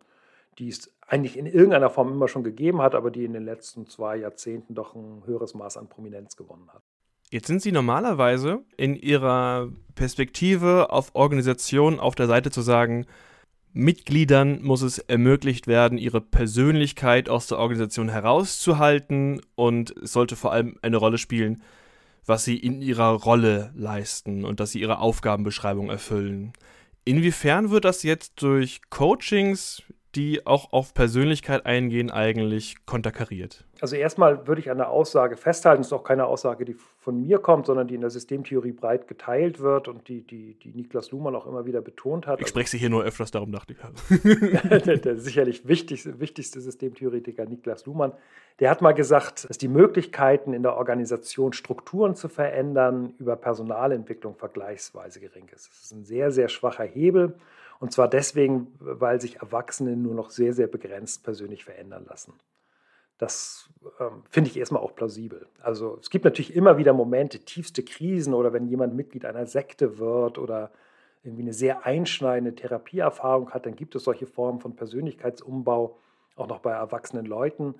die 0.58 0.68
es 0.68 0.92
eigentlich 1.06 1.38
in 1.38 1.46
irgendeiner 1.46 1.90
Form 1.90 2.12
immer 2.12 2.28
schon 2.28 2.42
gegeben 2.42 2.82
hat, 2.82 2.94
aber 2.94 3.10
die 3.10 3.24
in 3.24 3.32
den 3.32 3.44
letzten 3.44 3.86
zwei 3.86 4.16
Jahrzehnten 4.16 4.74
doch 4.74 4.94
ein 4.94 5.22
höheres 5.26 5.54
Maß 5.54 5.76
an 5.76 5.88
Prominenz 5.88 6.36
gewonnen 6.36 6.68
hat. 6.72 6.82
Jetzt 7.30 7.46
sind 7.46 7.62
Sie 7.62 7.72
normalerweise 7.72 8.60
in 8.76 8.94
Ihrer 8.94 9.70
Perspektive 9.94 10.90
auf 10.90 11.14
Organisationen 11.14 12.00
auf 12.00 12.14
der 12.14 12.26
Seite 12.26 12.50
zu 12.50 12.60
sagen, 12.60 13.06
Mitgliedern 13.74 14.60
muss 14.62 14.82
es 14.82 14.98
ermöglicht 14.98 15.66
werden, 15.66 15.96
ihre 15.96 16.20
Persönlichkeit 16.20 17.30
aus 17.30 17.46
der 17.46 17.58
Organisation 17.58 18.10
herauszuhalten 18.10 19.40
und 19.54 19.96
es 19.96 20.12
sollte 20.12 20.36
vor 20.36 20.52
allem 20.52 20.76
eine 20.82 20.98
Rolle 20.98 21.16
spielen, 21.16 21.62
was 22.26 22.44
sie 22.44 22.56
in 22.56 22.82
ihrer 22.82 23.10
Rolle 23.10 23.72
leisten 23.74 24.44
und 24.44 24.60
dass 24.60 24.72
sie 24.72 24.80
ihre 24.80 24.98
Aufgabenbeschreibung 24.98 25.90
erfüllen. 25.90 26.52
Inwiefern 27.04 27.70
wird 27.70 27.84
das 27.84 28.02
jetzt 28.02 28.42
durch 28.42 28.80
Coachings, 28.90 29.82
die 30.14 30.46
auch 30.46 30.72
auf 30.72 30.94
Persönlichkeit 30.94 31.64
eingehen, 31.64 32.10
eigentlich 32.10 32.84
konterkariert? 32.86 33.64
Also 33.80 33.96
erstmal 33.96 34.46
würde 34.46 34.60
ich 34.60 34.70
an 34.70 34.78
der 34.78 34.90
Aussage 34.90 35.36
festhalten, 35.36 35.80
es 35.80 35.88
ist 35.88 35.92
auch 35.92 36.04
keine 36.04 36.26
Aussage, 36.26 36.64
die 36.64 36.74
von 37.00 37.20
mir 37.20 37.38
kommt, 37.38 37.66
sondern 37.66 37.88
die 37.88 37.94
in 37.94 38.00
der 38.00 38.10
Systemtheorie 38.10 38.72
breit 38.72 39.08
geteilt 39.08 39.58
wird 39.58 39.88
und 39.88 40.06
die, 40.08 40.20
die, 40.20 40.54
die 40.54 40.72
Niklas 40.72 41.10
Luhmann 41.10 41.34
auch 41.34 41.46
immer 41.46 41.66
wieder 41.66 41.80
betont 41.80 42.26
hat. 42.26 42.40
Ich 42.40 42.48
spreche 42.48 42.70
sie 42.70 42.78
hier 42.78 42.90
nur 42.90 43.02
öfters, 43.02 43.32
darum 43.32 43.50
dachte 43.50 43.74
ich. 43.74 44.20
der, 44.84 44.98
der 44.98 45.16
sicherlich 45.16 45.66
wichtigste, 45.66 46.20
wichtigste 46.20 46.60
Systemtheoretiker 46.60 47.46
Niklas 47.46 47.86
Luhmann, 47.86 48.12
der 48.60 48.70
hat 48.70 48.82
mal 48.82 48.92
gesagt, 48.92 49.48
dass 49.48 49.58
die 49.58 49.68
Möglichkeiten 49.68 50.52
in 50.52 50.62
der 50.62 50.76
Organisation 50.76 51.52
Strukturen 51.52 52.14
zu 52.14 52.28
verändern 52.28 53.14
über 53.18 53.34
Personalentwicklung 53.34 54.36
vergleichsweise 54.36 55.18
gering 55.18 55.48
ist. 55.54 55.70
Das 55.70 55.82
ist 55.82 55.92
ein 55.92 56.04
sehr, 56.04 56.30
sehr 56.30 56.48
schwacher 56.48 56.84
Hebel. 56.84 57.34
Und 57.82 57.90
zwar 57.90 58.06
deswegen, 58.06 58.68
weil 58.78 59.20
sich 59.20 59.40
Erwachsene 59.40 59.96
nur 59.96 60.14
noch 60.14 60.30
sehr, 60.30 60.52
sehr 60.52 60.68
begrenzt 60.68 61.24
persönlich 61.24 61.64
verändern 61.64 62.06
lassen. 62.08 62.32
Das 63.18 63.70
ähm, 63.98 64.22
finde 64.30 64.50
ich 64.50 64.56
erstmal 64.56 64.82
auch 64.82 64.94
plausibel. 64.94 65.48
Also 65.60 65.98
es 66.00 66.08
gibt 66.08 66.24
natürlich 66.24 66.54
immer 66.54 66.78
wieder 66.78 66.92
Momente, 66.92 67.40
tiefste 67.40 67.82
Krisen 67.82 68.34
oder 68.34 68.52
wenn 68.52 68.68
jemand 68.68 68.94
Mitglied 68.94 69.24
einer 69.24 69.46
Sekte 69.46 69.98
wird 69.98 70.38
oder 70.38 70.70
irgendwie 71.24 71.42
eine 71.42 71.52
sehr 71.52 71.84
einschneidende 71.84 72.54
Therapieerfahrung 72.54 73.50
hat, 73.50 73.66
dann 73.66 73.74
gibt 73.74 73.96
es 73.96 74.04
solche 74.04 74.28
Formen 74.28 74.60
von 74.60 74.76
Persönlichkeitsumbau 74.76 75.98
auch 76.36 76.46
noch 76.46 76.60
bei 76.60 76.70
erwachsenen 76.70 77.26
Leuten. 77.26 77.74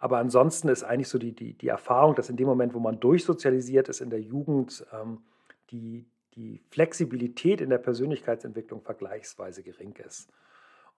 Aber 0.00 0.18
ansonsten 0.18 0.68
ist 0.68 0.84
eigentlich 0.84 1.08
so 1.08 1.16
die, 1.16 1.32
die, 1.32 1.54
die 1.54 1.68
Erfahrung, 1.68 2.14
dass 2.14 2.28
in 2.28 2.36
dem 2.36 2.46
Moment, 2.46 2.74
wo 2.74 2.78
man 2.78 3.00
durchsozialisiert 3.00 3.88
ist 3.88 4.02
in 4.02 4.10
der 4.10 4.20
Jugend, 4.20 4.84
ähm, 4.92 5.22
die, 5.70 6.04
die 6.36 6.60
Flexibilität 6.70 7.60
in 7.60 7.70
der 7.70 7.78
Persönlichkeitsentwicklung 7.78 8.82
vergleichsweise 8.82 9.62
gering 9.62 9.94
ist. 10.06 10.30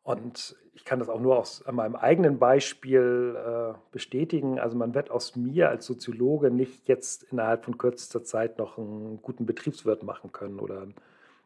Und 0.02 0.56
ich 0.72 0.84
kann 0.84 1.00
das 1.00 1.08
auch 1.08 1.20
nur 1.20 1.38
aus 1.38 1.62
meinem 1.70 1.94
eigenen 1.94 2.38
Beispiel 2.38 3.36
äh, 3.36 3.74
bestätigen. 3.92 4.58
Also 4.58 4.76
man 4.76 4.94
wird 4.94 5.10
aus 5.10 5.36
mir 5.36 5.68
als 5.68 5.84
Soziologe 5.84 6.50
nicht 6.50 6.88
jetzt 6.88 7.24
innerhalb 7.24 7.64
von 7.64 7.76
kürzester 7.76 8.24
Zeit 8.24 8.58
noch 8.58 8.78
einen 8.78 9.20
guten 9.20 9.44
Betriebswirt 9.44 10.02
machen 10.02 10.32
können 10.32 10.60
oder 10.60 10.82
einen 10.82 10.94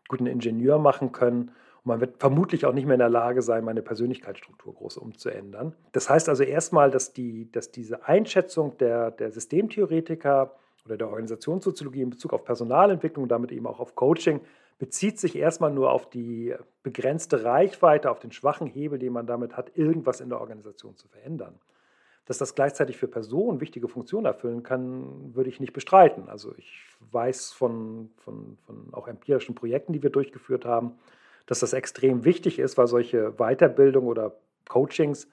guten 0.06 0.26
Ingenieur 0.26 0.78
machen 0.78 1.10
können. 1.10 1.48
Und 1.48 1.86
man 1.86 2.00
wird 2.00 2.20
vermutlich 2.20 2.64
auch 2.64 2.72
nicht 2.72 2.84
mehr 2.86 2.94
in 2.94 3.00
der 3.00 3.08
Lage 3.08 3.42
sein, 3.42 3.64
meine 3.64 3.82
Persönlichkeitsstruktur 3.82 4.74
groß 4.74 4.96
umzuändern. 4.98 5.74
Das 5.90 6.08
heißt 6.08 6.28
also 6.28 6.44
erstmal, 6.44 6.92
dass, 6.92 7.12
die, 7.12 7.50
dass 7.50 7.72
diese 7.72 8.06
Einschätzung 8.06 8.78
der, 8.78 9.10
der 9.10 9.32
Systemtheoretiker 9.32 10.54
oder 10.84 10.96
der 10.96 11.08
Organisationssoziologie 11.08 12.02
in 12.02 12.10
Bezug 12.10 12.32
auf 12.32 12.44
Personalentwicklung, 12.44 13.28
damit 13.28 13.52
eben 13.52 13.66
auch 13.66 13.80
auf 13.80 13.94
Coaching, 13.94 14.40
bezieht 14.78 15.20
sich 15.20 15.36
erstmal 15.36 15.70
nur 15.70 15.92
auf 15.92 16.10
die 16.10 16.54
begrenzte 16.82 17.44
Reichweite, 17.44 18.10
auf 18.10 18.18
den 18.18 18.32
schwachen 18.32 18.66
Hebel, 18.66 18.98
den 18.98 19.12
man 19.12 19.26
damit 19.26 19.56
hat, 19.56 19.76
irgendwas 19.76 20.20
in 20.20 20.28
der 20.28 20.40
Organisation 20.40 20.96
zu 20.96 21.06
verändern. 21.08 21.54
Dass 22.24 22.38
das 22.38 22.54
gleichzeitig 22.54 22.96
für 22.96 23.08
Personen 23.08 23.60
wichtige 23.60 23.88
Funktionen 23.88 24.26
erfüllen 24.26 24.62
kann, 24.62 25.34
würde 25.34 25.50
ich 25.50 25.60
nicht 25.60 25.72
bestreiten. 25.72 26.28
Also 26.28 26.52
ich 26.56 26.84
weiß 27.10 27.52
von, 27.52 28.10
von, 28.16 28.58
von 28.66 28.88
auch 28.92 29.08
empirischen 29.08 29.54
Projekten, 29.54 29.92
die 29.92 30.02
wir 30.02 30.10
durchgeführt 30.10 30.64
haben, 30.64 30.94
dass 31.46 31.60
das 31.60 31.72
extrem 31.72 32.24
wichtig 32.24 32.58
ist, 32.58 32.78
weil 32.78 32.86
solche 32.86 33.32
Weiterbildung 33.32 34.06
oder 34.06 34.36
Coachings 34.68 35.28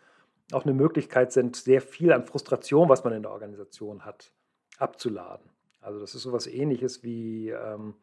auch 0.51 0.65
eine 0.65 0.73
Möglichkeit 0.73 1.31
sind, 1.31 1.55
sehr 1.55 1.81
viel 1.81 2.11
an 2.11 2.25
Frustration, 2.25 2.89
was 2.89 3.03
man 3.03 3.13
in 3.13 3.21
der 3.21 3.31
Organisation 3.31 4.05
hat, 4.05 4.31
abzuladen. 4.79 5.49
Also 5.81 5.99
das 5.99 6.15
ist 6.15 6.23
so 6.23 6.29
etwas 6.29 6.47
Ähnliches 6.47 7.03
wie 7.03 7.49
ähm, 7.49 7.93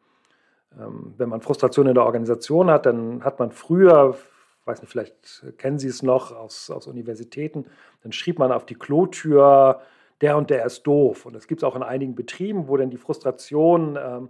ähm, 0.79 1.13
wenn 1.17 1.29
man 1.29 1.41
Frustration 1.41 1.87
in 1.87 1.95
der 1.95 2.05
Organisation 2.05 2.69
hat, 2.69 2.85
dann 2.85 3.23
hat 3.23 3.39
man 3.39 3.51
früher, 3.51 4.17
weiß 4.65 4.81
nicht, 4.81 4.91
vielleicht 4.91 5.43
kennen 5.57 5.79
Sie 5.79 5.87
es 5.87 6.03
noch 6.03 6.31
aus, 6.31 6.69
aus 6.69 6.87
Universitäten, 6.87 7.65
dann 8.03 8.11
schrieb 8.11 8.39
man 8.39 8.51
auf 8.51 8.65
die 8.65 8.75
Klotür, 8.75 9.81
der 10.21 10.37
und 10.37 10.49
der 10.49 10.65
ist 10.65 10.83
doof. 10.83 11.25
Und 11.25 11.33
das 11.33 11.47
gibt 11.47 11.61
es 11.61 11.63
auch 11.63 11.75
in 11.75 11.83
einigen 11.83 12.15
Betrieben, 12.15 12.67
wo 12.67 12.75
dann 12.77 12.89
die 12.89 12.97
Frustration 12.97 13.97
ähm, 14.01 14.29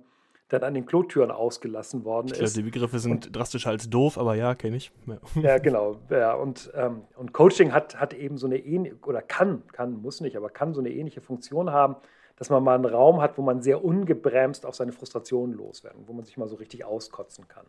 dann 0.50 0.64
an 0.64 0.74
den 0.74 0.86
Klotüren 0.86 1.32
ausgelassen 1.32 2.06
worden 2.06 2.28
ich 2.28 2.34
ist. 2.34 2.54
Glaube, 2.54 2.54
die 2.54 2.72
Begriffe 2.72 3.00
sind 3.00 3.28
und, 3.28 3.36
drastischer 3.36 3.70
als 3.70 3.90
doof, 3.90 4.18
aber 4.18 4.36
ja, 4.36 4.56
kenne 4.56 4.78
ich. 4.78 4.92
Ja, 5.06 5.18
ja 5.42 5.58
genau. 5.60 5.98
Ja, 6.10 6.36
und, 6.36 6.72
ähm, 6.76 7.02
und 7.16 7.34
Coaching 7.34 7.74
hat, 7.74 8.00
hat 8.00 8.14
eben 8.14 8.38
so 8.38 8.48
eine 8.48 8.58
ähnliche, 8.58 8.96
oder 9.06 9.22
kann, 9.22 9.64
kann, 9.72 10.02
muss 10.02 10.22
nicht, 10.22 10.38
aber 10.38 10.50
kann 10.50 10.74
so 10.74 10.80
eine 10.80 10.90
ähnliche 10.90 11.22
Funktion 11.22 11.72
haben, 11.72 11.96
dass 12.38 12.50
man 12.50 12.64
mal 12.64 12.76
einen 12.76 12.86
Raum 12.86 13.22
hat, 13.22 13.38
wo 13.38 13.42
man 13.42 13.62
sehr 13.62 13.84
ungebremst 13.84 14.66
auf 14.66 14.76
seine 14.76 14.92
Frustrationen 14.92 15.56
loswerden, 15.56 16.04
wo 16.08 16.14
man 16.14 16.24
sich 16.24 16.38
mal 16.38 16.48
so 16.48 16.56
richtig 16.56 16.86
auskotzen 16.86 17.48
kann. 17.48 17.66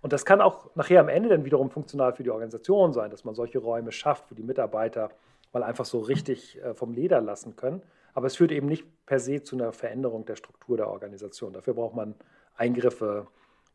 Und 0.00 0.12
das 0.12 0.24
kann 0.24 0.40
auch 0.40 0.70
nachher 0.74 1.00
am 1.00 1.08
Ende 1.08 1.28
dann 1.28 1.44
wiederum 1.44 1.70
funktional 1.70 2.12
für 2.12 2.22
die 2.22 2.30
Organisation 2.30 2.92
sein, 2.92 3.10
dass 3.10 3.24
man 3.24 3.34
solche 3.34 3.58
Räume 3.58 3.92
schafft, 3.92 4.30
wo 4.30 4.34
die 4.34 4.42
Mitarbeiter 4.42 5.10
mal 5.52 5.62
einfach 5.62 5.84
so 5.84 6.00
richtig 6.00 6.62
äh, 6.62 6.74
vom 6.74 6.92
Leder 6.92 7.20
lassen 7.20 7.56
können. 7.56 7.82
Aber 8.14 8.26
es 8.26 8.36
führt 8.36 8.52
eben 8.52 8.66
nicht 8.66 8.84
per 9.04 9.20
se 9.20 9.42
zu 9.42 9.56
einer 9.56 9.72
Veränderung 9.72 10.24
der 10.24 10.36
Struktur 10.36 10.76
der 10.76 10.88
Organisation. 10.88 11.52
Dafür 11.52 11.74
braucht 11.74 11.94
man 11.94 12.14
Eingriffe 12.56 13.26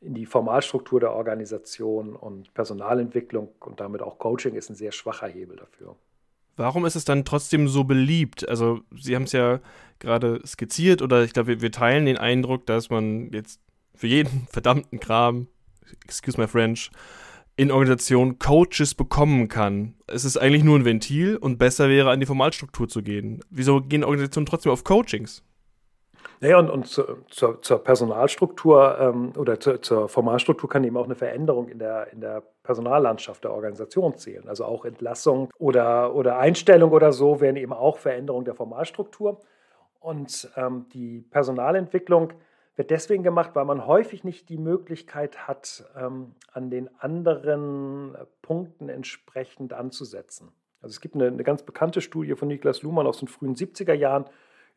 in 0.02 0.16
die 0.16 0.26
Formalstruktur 0.26 1.00
der 1.00 1.14
Organisation 1.14 2.16
und 2.16 2.54
Personalentwicklung 2.56 3.50
und 3.60 3.80
damit 3.80 4.02
auch 4.02 4.18
Coaching 4.18 4.56
ist 4.56 4.70
ein 4.70 4.76
sehr 4.76 4.92
schwacher 4.92 5.28
Hebel 5.28 5.58
dafür. 5.58 5.96
Warum 6.56 6.86
ist 6.86 6.96
es 6.96 7.06
dann 7.06 7.26
trotzdem 7.26 7.68
so 7.68 7.84
beliebt? 7.84 8.48
Also, 8.48 8.82
Sie 8.96 9.16
haben 9.16 9.24
es 9.24 9.32
ja 9.32 9.60
gerade 10.00 10.42
skizziert 10.46 11.02
oder 11.02 11.24
ich 11.24 11.34
glaube, 11.34 11.48
wir, 11.48 11.62
wir 11.62 11.72
teilen 11.72 12.06
den 12.06 12.18
Eindruck, 12.18 12.66
dass 12.66 12.90
man 12.90 13.32
jetzt 13.32 13.60
für 13.96 14.08
jeden 14.08 14.48
verdammten 14.52 15.00
Kram, 15.00 15.48
excuse 16.06 16.40
my 16.40 16.48
French, 16.48 16.92
in 17.58 17.72
Organisationen 17.72 18.40
Coaches 18.40 18.96
bekommen 18.96 19.48
kann. 19.48 19.96
Es 20.08 20.26
ist 20.26 20.38
eigentlich 20.38 20.64
nur 20.64 20.80
ein 20.80 20.86
Ventil 20.86 21.36
und 21.36 21.58
besser 21.58 21.90
wäre, 21.90 22.10
an 22.10 22.20
die 22.20 22.26
Formalstruktur 22.26 22.88
zu 22.88 23.04
gehen. 23.04 23.42
Wieso 23.50 23.82
gehen 23.82 24.04
Organisationen 24.04 24.46
trotzdem 24.46 24.72
auf 24.72 24.84
Coachings? 24.84 25.44
Naja, 26.44 26.58
und, 26.58 26.72
und 26.72 26.88
zu, 26.88 27.04
zur, 27.30 27.62
zur, 27.62 27.84
Personalstruktur 27.84 28.98
ähm, 29.00 29.34
oder 29.38 29.60
zu, 29.60 29.80
zur 29.80 30.10
Formalstruktur 30.10 30.68
kann 30.68 30.84
eben 30.84 30.98
auch 30.98 31.06
eine 31.06 31.14
Veränderung 31.14 31.70
in 31.70 31.78
der, 31.78 32.12
in 32.12 32.20
der 32.20 32.42
Personallandschaft 32.64 33.44
der 33.44 33.54
Organisation 33.54 34.18
zählen. 34.18 34.50
Also 34.50 34.66
auch 34.66 34.84
Entlassung 34.84 35.52
oder, 35.60 36.16
oder 36.16 36.40
Einstellung 36.40 36.92
oder 36.94 37.14
so 37.14 37.42
wären 37.42 37.58
eben 37.58 37.74
auch 37.74 38.00
Veränderungen 38.00 38.46
der 38.46 38.56
Formalstruktur. 38.56 39.40
Und 40.00 40.50
ähm, 40.56 40.88
die 40.94 41.22
Personalentwicklung 41.30 42.34
wird 42.76 42.90
deswegen 42.90 43.22
gemacht, 43.22 43.52
weil 43.54 43.66
man 43.66 43.86
häufig 43.86 44.24
nicht 44.24 44.50
die 44.50 44.58
Möglichkeit 44.58 45.48
hat, 45.48 45.84
ähm, 45.96 46.34
an 46.52 46.72
den 46.72 46.90
anderen 46.98 48.18
Punkten 48.42 48.90
entsprechend 48.90 49.74
anzusetzen. 49.74 50.52
Also 50.82 50.94
es 50.94 51.02
gibt 51.02 51.14
eine, 51.14 51.28
eine 51.28 51.44
ganz 51.44 51.62
bekannte 51.62 52.02
Studie 52.02 52.34
von 52.34 52.48
Niklas 52.48 52.82
Luhmann 52.82 53.06
aus 53.06 53.20
den 53.20 53.28
frühen 53.28 53.54
70er 53.54 53.94
Jahren 53.94 54.26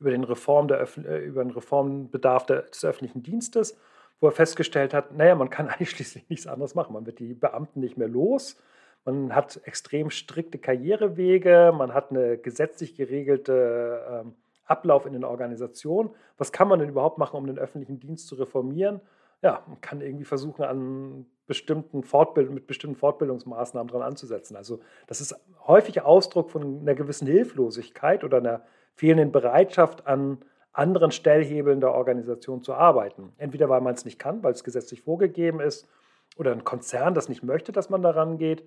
über 0.04 0.10
den, 0.10 0.24
Reform 0.24 0.68
der, 0.68 0.86
äh, 0.98 1.24
über 1.24 1.42
den 1.42 1.50
Reformbedarf 1.50 2.44
des 2.44 2.84
öffentlichen 2.84 3.22
Dienstes, 3.22 3.78
wo 4.20 4.26
er 4.26 4.32
festgestellt 4.32 4.92
hat, 4.92 5.16
naja, 5.16 5.34
man 5.34 5.48
kann 5.48 5.68
eigentlich 5.70 5.90
schließlich 5.90 6.28
nichts 6.28 6.46
anderes 6.46 6.74
machen. 6.74 6.92
Man 6.92 7.06
wird 7.06 7.18
die 7.20 7.32
Beamten 7.32 7.80
nicht 7.80 7.96
mehr 7.96 8.08
los. 8.08 8.60
Man 9.06 9.34
hat 9.34 9.60
extrem 9.64 10.10
strikte 10.10 10.58
Karrierewege, 10.58 11.72
man 11.76 11.94
hat 11.94 12.10
eine 12.10 12.36
gesetzlich 12.36 12.94
geregelte 12.96 14.02
ähm, 14.10 14.34
Ablauf 14.66 15.06
in 15.06 15.14
den 15.14 15.24
Organisationen. 15.24 16.10
Was 16.36 16.52
kann 16.52 16.68
man 16.68 16.80
denn 16.80 16.90
überhaupt 16.90 17.16
machen, 17.16 17.36
um 17.36 17.46
den 17.46 17.58
öffentlichen 17.58 17.98
Dienst 17.98 18.28
zu 18.28 18.34
reformieren? 18.34 19.00
Ja, 19.40 19.62
man 19.66 19.80
kann 19.80 20.02
irgendwie 20.02 20.24
versuchen, 20.24 20.64
an 20.64 21.26
bestimmten 21.46 22.02
Fortbild 22.02 22.50
mit 22.50 22.66
bestimmten 22.66 22.96
Fortbildungsmaßnahmen 22.96 23.88
dran 23.88 24.02
anzusetzen. 24.02 24.56
Also 24.56 24.80
das 25.06 25.20
ist 25.20 25.34
häufig 25.66 26.02
Ausdruck 26.02 26.50
von 26.50 26.80
einer 26.80 26.94
gewissen 26.94 27.26
Hilflosigkeit 27.26 28.24
oder 28.24 28.38
einer 28.38 28.62
fehlenden 28.94 29.32
Bereitschaft, 29.32 30.06
an 30.06 30.38
anderen 30.72 31.12
Stellhebeln 31.12 31.80
der 31.80 31.92
Organisation 31.92 32.62
zu 32.62 32.74
arbeiten. 32.74 33.32
Entweder 33.38 33.68
weil 33.68 33.80
man 33.80 33.94
es 33.94 34.04
nicht 34.04 34.18
kann, 34.18 34.42
weil 34.42 34.52
es 34.52 34.64
gesetzlich 34.64 35.02
vorgegeben 35.02 35.60
ist, 35.60 35.88
oder 36.36 36.52
ein 36.52 36.64
Konzern 36.64 37.14
das 37.14 37.28
nicht 37.28 37.44
möchte, 37.44 37.70
dass 37.70 37.90
man 37.90 38.02
daran 38.02 38.38
geht, 38.38 38.64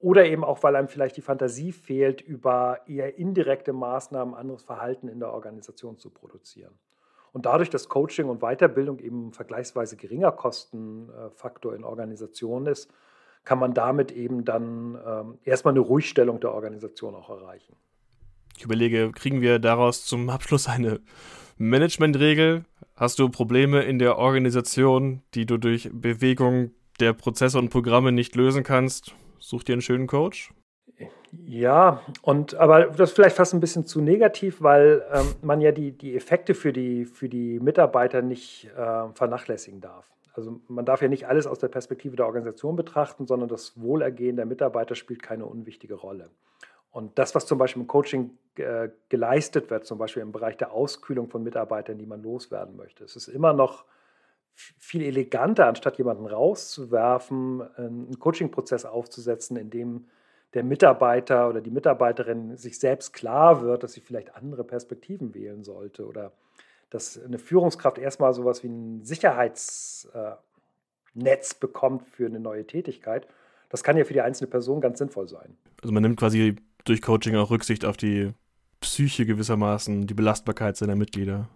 oder 0.00 0.24
eben 0.24 0.44
auch, 0.44 0.62
weil 0.62 0.76
einem 0.76 0.86
vielleicht 0.86 1.16
die 1.16 1.22
Fantasie 1.22 1.72
fehlt, 1.72 2.20
über 2.20 2.82
eher 2.86 3.18
indirekte 3.18 3.72
Maßnahmen 3.72 4.34
anderes 4.34 4.62
Verhalten 4.62 5.08
in 5.08 5.18
der 5.18 5.32
Organisation 5.32 5.98
zu 5.98 6.10
produzieren. 6.10 6.78
Und 7.38 7.46
dadurch, 7.46 7.70
dass 7.70 7.88
Coaching 7.88 8.28
und 8.28 8.40
Weiterbildung 8.40 8.98
eben 8.98 9.32
vergleichsweise 9.32 9.96
geringer 9.96 10.32
Kostenfaktor 10.32 11.72
in 11.72 11.84
Organisationen 11.84 12.66
ist, 12.66 12.90
kann 13.44 13.60
man 13.60 13.74
damit 13.74 14.10
eben 14.10 14.44
dann 14.44 14.98
ähm, 15.06 15.38
erstmal 15.44 15.70
eine 15.70 15.78
Ruhigstellung 15.78 16.40
der 16.40 16.52
Organisation 16.52 17.14
auch 17.14 17.30
erreichen. 17.30 17.76
Ich 18.56 18.64
überlege, 18.64 19.12
kriegen 19.12 19.40
wir 19.40 19.60
daraus 19.60 20.04
zum 20.04 20.28
Abschluss 20.30 20.66
eine 20.66 20.98
Managementregel? 21.58 22.64
Hast 22.96 23.20
du 23.20 23.28
Probleme 23.28 23.82
in 23.82 24.00
der 24.00 24.18
Organisation, 24.18 25.22
die 25.34 25.46
du 25.46 25.58
durch 25.58 25.90
Bewegung 25.92 26.72
der 26.98 27.12
Prozesse 27.12 27.60
und 27.60 27.68
Programme 27.68 28.10
nicht 28.10 28.34
lösen 28.34 28.64
kannst? 28.64 29.14
Such 29.38 29.62
dir 29.62 29.74
einen 29.74 29.82
schönen 29.82 30.08
Coach. 30.08 30.50
Ja, 31.32 32.02
und 32.22 32.54
aber 32.54 32.86
das 32.86 33.10
ist 33.10 33.16
vielleicht 33.16 33.36
fast 33.36 33.54
ein 33.54 33.60
bisschen 33.60 33.86
zu 33.86 34.00
negativ, 34.00 34.62
weil 34.62 35.04
ähm, 35.12 35.34
man 35.42 35.60
ja 35.60 35.72
die, 35.72 35.92
die 35.92 36.16
Effekte 36.16 36.54
für 36.54 36.72
die, 36.72 37.04
für 37.04 37.28
die 37.28 37.60
Mitarbeiter 37.60 38.22
nicht 38.22 38.70
äh, 38.76 39.08
vernachlässigen 39.14 39.80
darf. 39.80 40.08
Also 40.32 40.60
man 40.68 40.84
darf 40.84 41.02
ja 41.02 41.08
nicht 41.08 41.26
alles 41.26 41.46
aus 41.46 41.58
der 41.58 41.68
Perspektive 41.68 42.16
der 42.16 42.26
Organisation 42.26 42.76
betrachten, 42.76 43.26
sondern 43.26 43.48
das 43.48 43.80
Wohlergehen 43.80 44.36
der 44.36 44.46
Mitarbeiter 44.46 44.94
spielt 44.94 45.22
keine 45.22 45.46
unwichtige 45.46 45.94
Rolle. 45.94 46.30
Und 46.90 47.18
das, 47.18 47.34
was 47.34 47.46
zum 47.46 47.58
Beispiel 47.58 47.82
im 47.82 47.88
Coaching 47.88 48.38
äh, 48.56 48.88
geleistet 49.08 49.70
wird, 49.70 49.84
zum 49.84 49.98
Beispiel 49.98 50.22
im 50.22 50.32
Bereich 50.32 50.56
der 50.56 50.72
Auskühlung 50.72 51.28
von 51.28 51.42
Mitarbeitern, 51.42 51.98
die 51.98 52.06
man 52.06 52.22
loswerden 52.22 52.76
möchte, 52.76 53.04
es 53.04 53.16
ist 53.16 53.28
immer 53.28 53.52
noch 53.52 53.84
viel 54.54 55.02
eleganter, 55.02 55.66
anstatt 55.66 55.98
jemanden 55.98 56.26
rauszuwerfen, 56.26 57.62
einen 57.76 58.18
Coaching-Prozess 58.18 58.84
aufzusetzen, 58.84 59.56
in 59.56 59.70
dem 59.70 60.06
der 60.54 60.64
Mitarbeiter 60.64 61.48
oder 61.48 61.60
die 61.60 61.70
Mitarbeiterin 61.70 62.56
sich 62.56 62.78
selbst 62.78 63.12
klar 63.12 63.60
wird, 63.62 63.82
dass 63.82 63.92
sie 63.92 64.00
vielleicht 64.00 64.34
andere 64.34 64.64
Perspektiven 64.64 65.34
wählen 65.34 65.62
sollte 65.62 66.06
oder 66.06 66.32
dass 66.90 67.22
eine 67.22 67.38
Führungskraft 67.38 67.98
erstmal 67.98 68.32
sowas 68.32 68.62
wie 68.62 68.68
ein 68.68 69.04
Sicherheitsnetz 69.04 70.08
bekommt 71.60 72.06
für 72.06 72.24
eine 72.26 72.40
neue 72.40 72.66
Tätigkeit. 72.66 73.28
Das 73.68 73.82
kann 73.84 73.98
ja 73.98 74.04
für 74.04 74.14
die 74.14 74.22
einzelne 74.22 74.48
Person 74.48 74.80
ganz 74.80 74.98
sinnvoll 74.98 75.28
sein. 75.28 75.58
Also 75.82 75.92
man 75.92 76.02
nimmt 76.02 76.18
quasi 76.18 76.56
durch 76.84 77.02
Coaching 77.02 77.36
auch 77.36 77.50
Rücksicht 77.50 77.84
auf 77.84 77.98
die 77.98 78.32
Psyche 78.80 79.26
gewissermaßen, 79.26 80.06
die 80.06 80.14
Belastbarkeit 80.14 80.78
seiner 80.78 80.96
Mitglieder. 80.96 81.48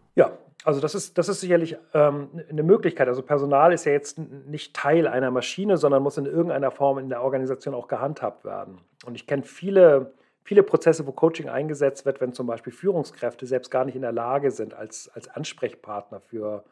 Also 0.64 0.80
das 0.80 0.94
ist, 0.94 1.18
das 1.18 1.28
ist 1.28 1.40
sicherlich 1.40 1.76
ähm, 1.92 2.28
eine 2.48 2.62
Möglichkeit. 2.62 3.08
Also 3.08 3.22
Personal 3.22 3.72
ist 3.72 3.84
ja 3.84 3.92
jetzt 3.92 4.18
nicht 4.18 4.74
Teil 4.74 5.08
einer 5.08 5.30
Maschine, 5.30 5.76
sondern 5.76 6.02
muss 6.02 6.18
in 6.18 6.26
irgendeiner 6.26 6.70
Form 6.70 6.98
in 6.98 7.08
der 7.08 7.22
Organisation 7.22 7.74
auch 7.74 7.88
gehandhabt 7.88 8.44
werden. 8.44 8.80
Und 9.04 9.16
ich 9.16 9.26
kenne 9.26 9.42
viele, 9.42 10.14
viele 10.44 10.62
Prozesse, 10.62 11.06
wo 11.06 11.12
Coaching 11.12 11.48
eingesetzt 11.48 12.06
wird, 12.06 12.20
wenn 12.20 12.32
zum 12.32 12.46
Beispiel 12.46 12.72
Führungskräfte 12.72 13.46
selbst 13.46 13.70
gar 13.70 13.84
nicht 13.84 13.96
in 13.96 14.02
der 14.02 14.12
Lage 14.12 14.52
sind, 14.52 14.74
als, 14.74 15.10
als 15.14 15.28
Ansprechpartner 15.28 16.20
für 16.20 16.64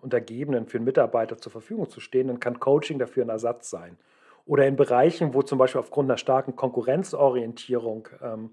Untergebenen, 0.00 0.66
für 0.66 0.78
einen 0.78 0.84
Mitarbeiter 0.84 1.36
zur 1.36 1.52
Verfügung 1.52 1.88
zu 1.90 2.00
stehen, 2.00 2.28
dann 2.28 2.40
kann 2.40 2.58
Coaching 2.58 2.98
dafür 2.98 3.24
ein 3.24 3.28
Ersatz 3.28 3.70
sein. 3.70 3.96
Oder 4.46 4.66
in 4.66 4.76
Bereichen, 4.76 5.34
wo 5.34 5.42
zum 5.42 5.58
Beispiel 5.58 5.80
aufgrund 5.80 6.10
einer 6.10 6.18
starken 6.18 6.54
Konkurrenzorientierung 6.54 8.08
ähm, 8.22 8.50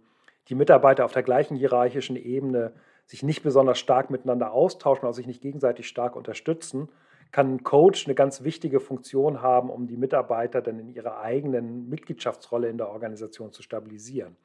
die 0.47 0.55
Mitarbeiter 0.55 1.05
auf 1.05 1.11
der 1.11 1.23
gleichen 1.23 1.55
hierarchischen 1.55 2.15
Ebene 2.15 2.73
sich 3.11 3.23
nicht 3.23 3.43
besonders 3.43 3.77
stark 3.77 4.09
miteinander 4.09 4.53
austauschen, 4.53 5.05
also 5.05 5.17
sich 5.17 5.27
nicht 5.27 5.41
gegenseitig 5.41 5.85
stark 5.85 6.15
unterstützen, 6.15 6.87
kann 7.33 7.55
ein 7.55 7.63
Coach 7.63 8.07
eine 8.07 8.15
ganz 8.15 8.43
wichtige 8.43 8.79
Funktion 8.79 9.41
haben, 9.41 9.69
um 9.69 9.85
die 9.85 9.97
Mitarbeiter 9.97 10.61
dann 10.61 10.79
in 10.79 10.87
ihrer 10.87 11.19
eigenen 11.19 11.89
Mitgliedschaftsrolle 11.89 12.69
in 12.69 12.77
der 12.77 12.87
Organisation 12.87 13.51
zu 13.51 13.63
stabilisieren. 13.63 14.37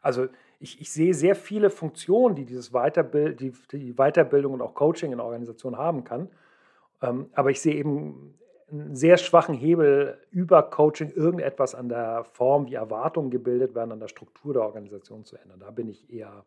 Also 0.00 0.28
ich, 0.58 0.80
ich 0.80 0.90
sehe 0.90 1.12
sehr 1.12 1.36
viele 1.36 1.68
Funktionen, 1.68 2.34
die 2.34 2.46
dieses 2.46 2.72
Weiterbild, 2.72 3.40
die, 3.40 3.52
die 3.72 3.92
Weiterbildung 3.92 4.54
und 4.54 4.62
auch 4.62 4.72
Coaching 4.72 5.12
in 5.12 5.20
Organisationen 5.20 5.76
haben 5.76 6.04
kann. 6.04 6.30
Ähm, 7.02 7.26
aber 7.34 7.50
ich 7.50 7.60
sehe 7.60 7.74
eben 7.74 8.38
einen 8.70 8.96
sehr 8.96 9.18
schwachen 9.18 9.54
Hebel 9.54 10.18
über 10.30 10.62
Coaching 10.62 11.10
irgendetwas 11.10 11.74
an 11.74 11.90
der 11.90 12.24
Form, 12.24 12.68
wie 12.68 12.74
Erwartungen 12.74 13.30
gebildet 13.30 13.74
werden, 13.74 13.92
an 13.92 14.00
der 14.00 14.08
Struktur 14.08 14.54
der 14.54 14.62
Organisation 14.62 15.26
zu 15.26 15.36
ändern. 15.36 15.60
Da 15.60 15.70
bin 15.70 15.90
ich 15.90 16.10
eher 16.10 16.46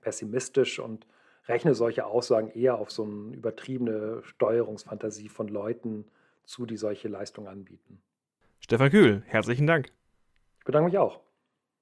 pessimistisch 0.00 0.78
und 0.78 1.06
rechne 1.48 1.74
solche 1.74 2.06
Aussagen 2.06 2.50
eher 2.50 2.78
auf 2.78 2.90
so 2.90 3.04
eine 3.04 3.34
übertriebene 3.34 4.20
Steuerungsfantasie 4.22 5.28
von 5.28 5.48
Leuten 5.48 6.04
zu, 6.44 6.66
die 6.66 6.76
solche 6.76 7.08
Leistungen 7.08 7.48
anbieten. 7.48 8.00
Stefan 8.60 8.90
Kühl, 8.90 9.22
herzlichen 9.26 9.66
Dank. 9.66 9.90
Ich 10.58 10.64
bedanke 10.64 10.90
mich 10.90 10.98
auch. 10.98 11.20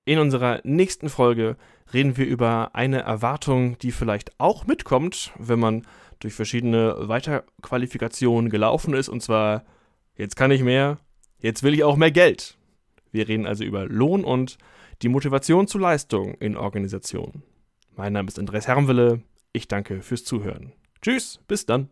In 0.04 0.20
unserer 0.20 0.60
nächsten 0.62 1.08
Folge 1.08 1.56
reden 1.92 2.16
wir 2.16 2.26
über 2.26 2.70
eine 2.74 3.00
Erwartung, 3.00 3.76
die 3.78 3.90
vielleicht 3.90 4.38
auch 4.38 4.66
mitkommt, 4.66 5.32
wenn 5.36 5.58
man 5.58 5.86
durch 6.20 6.34
verschiedene 6.34 7.08
Weiterqualifikationen 7.08 8.50
gelaufen 8.50 8.94
ist, 8.94 9.08
und 9.08 9.20
zwar 9.20 9.64
jetzt 10.14 10.36
kann 10.36 10.52
ich 10.52 10.62
mehr, 10.62 10.98
jetzt 11.38 11.62
will 11.64 11.74
ich 11.74 11.82
auch 11.82 11.96
mehr 11.96 12.12
Geld. 12.12 12.56
Wir 13.10 13.26
reden 13.26 13.46
also 13.46 13.64
über 13.64 13.86
Lohn 13.86 14.24
und 14.24 14.58
die 15.02 15.08
Motivation 15.08 15.66
zu 15.66 15.78
Leistung 15.78 16.34
in 16.34 16.56
Organisationen. 16.56 17.42
Mein 17.96 18.12
Name 18.12 18.28
ist 18.28 18.38
Andreas 18.38 18.68
Herrenwille. 18.68 19.22
Ich 19.56 19.68
danke 19.68 20.02
fürs 20.02 20.22
Zuhören. 20.22 20.74
Tschüss, 21.00 21.40
bis 21.48 21.64
dann. 21.64 21.88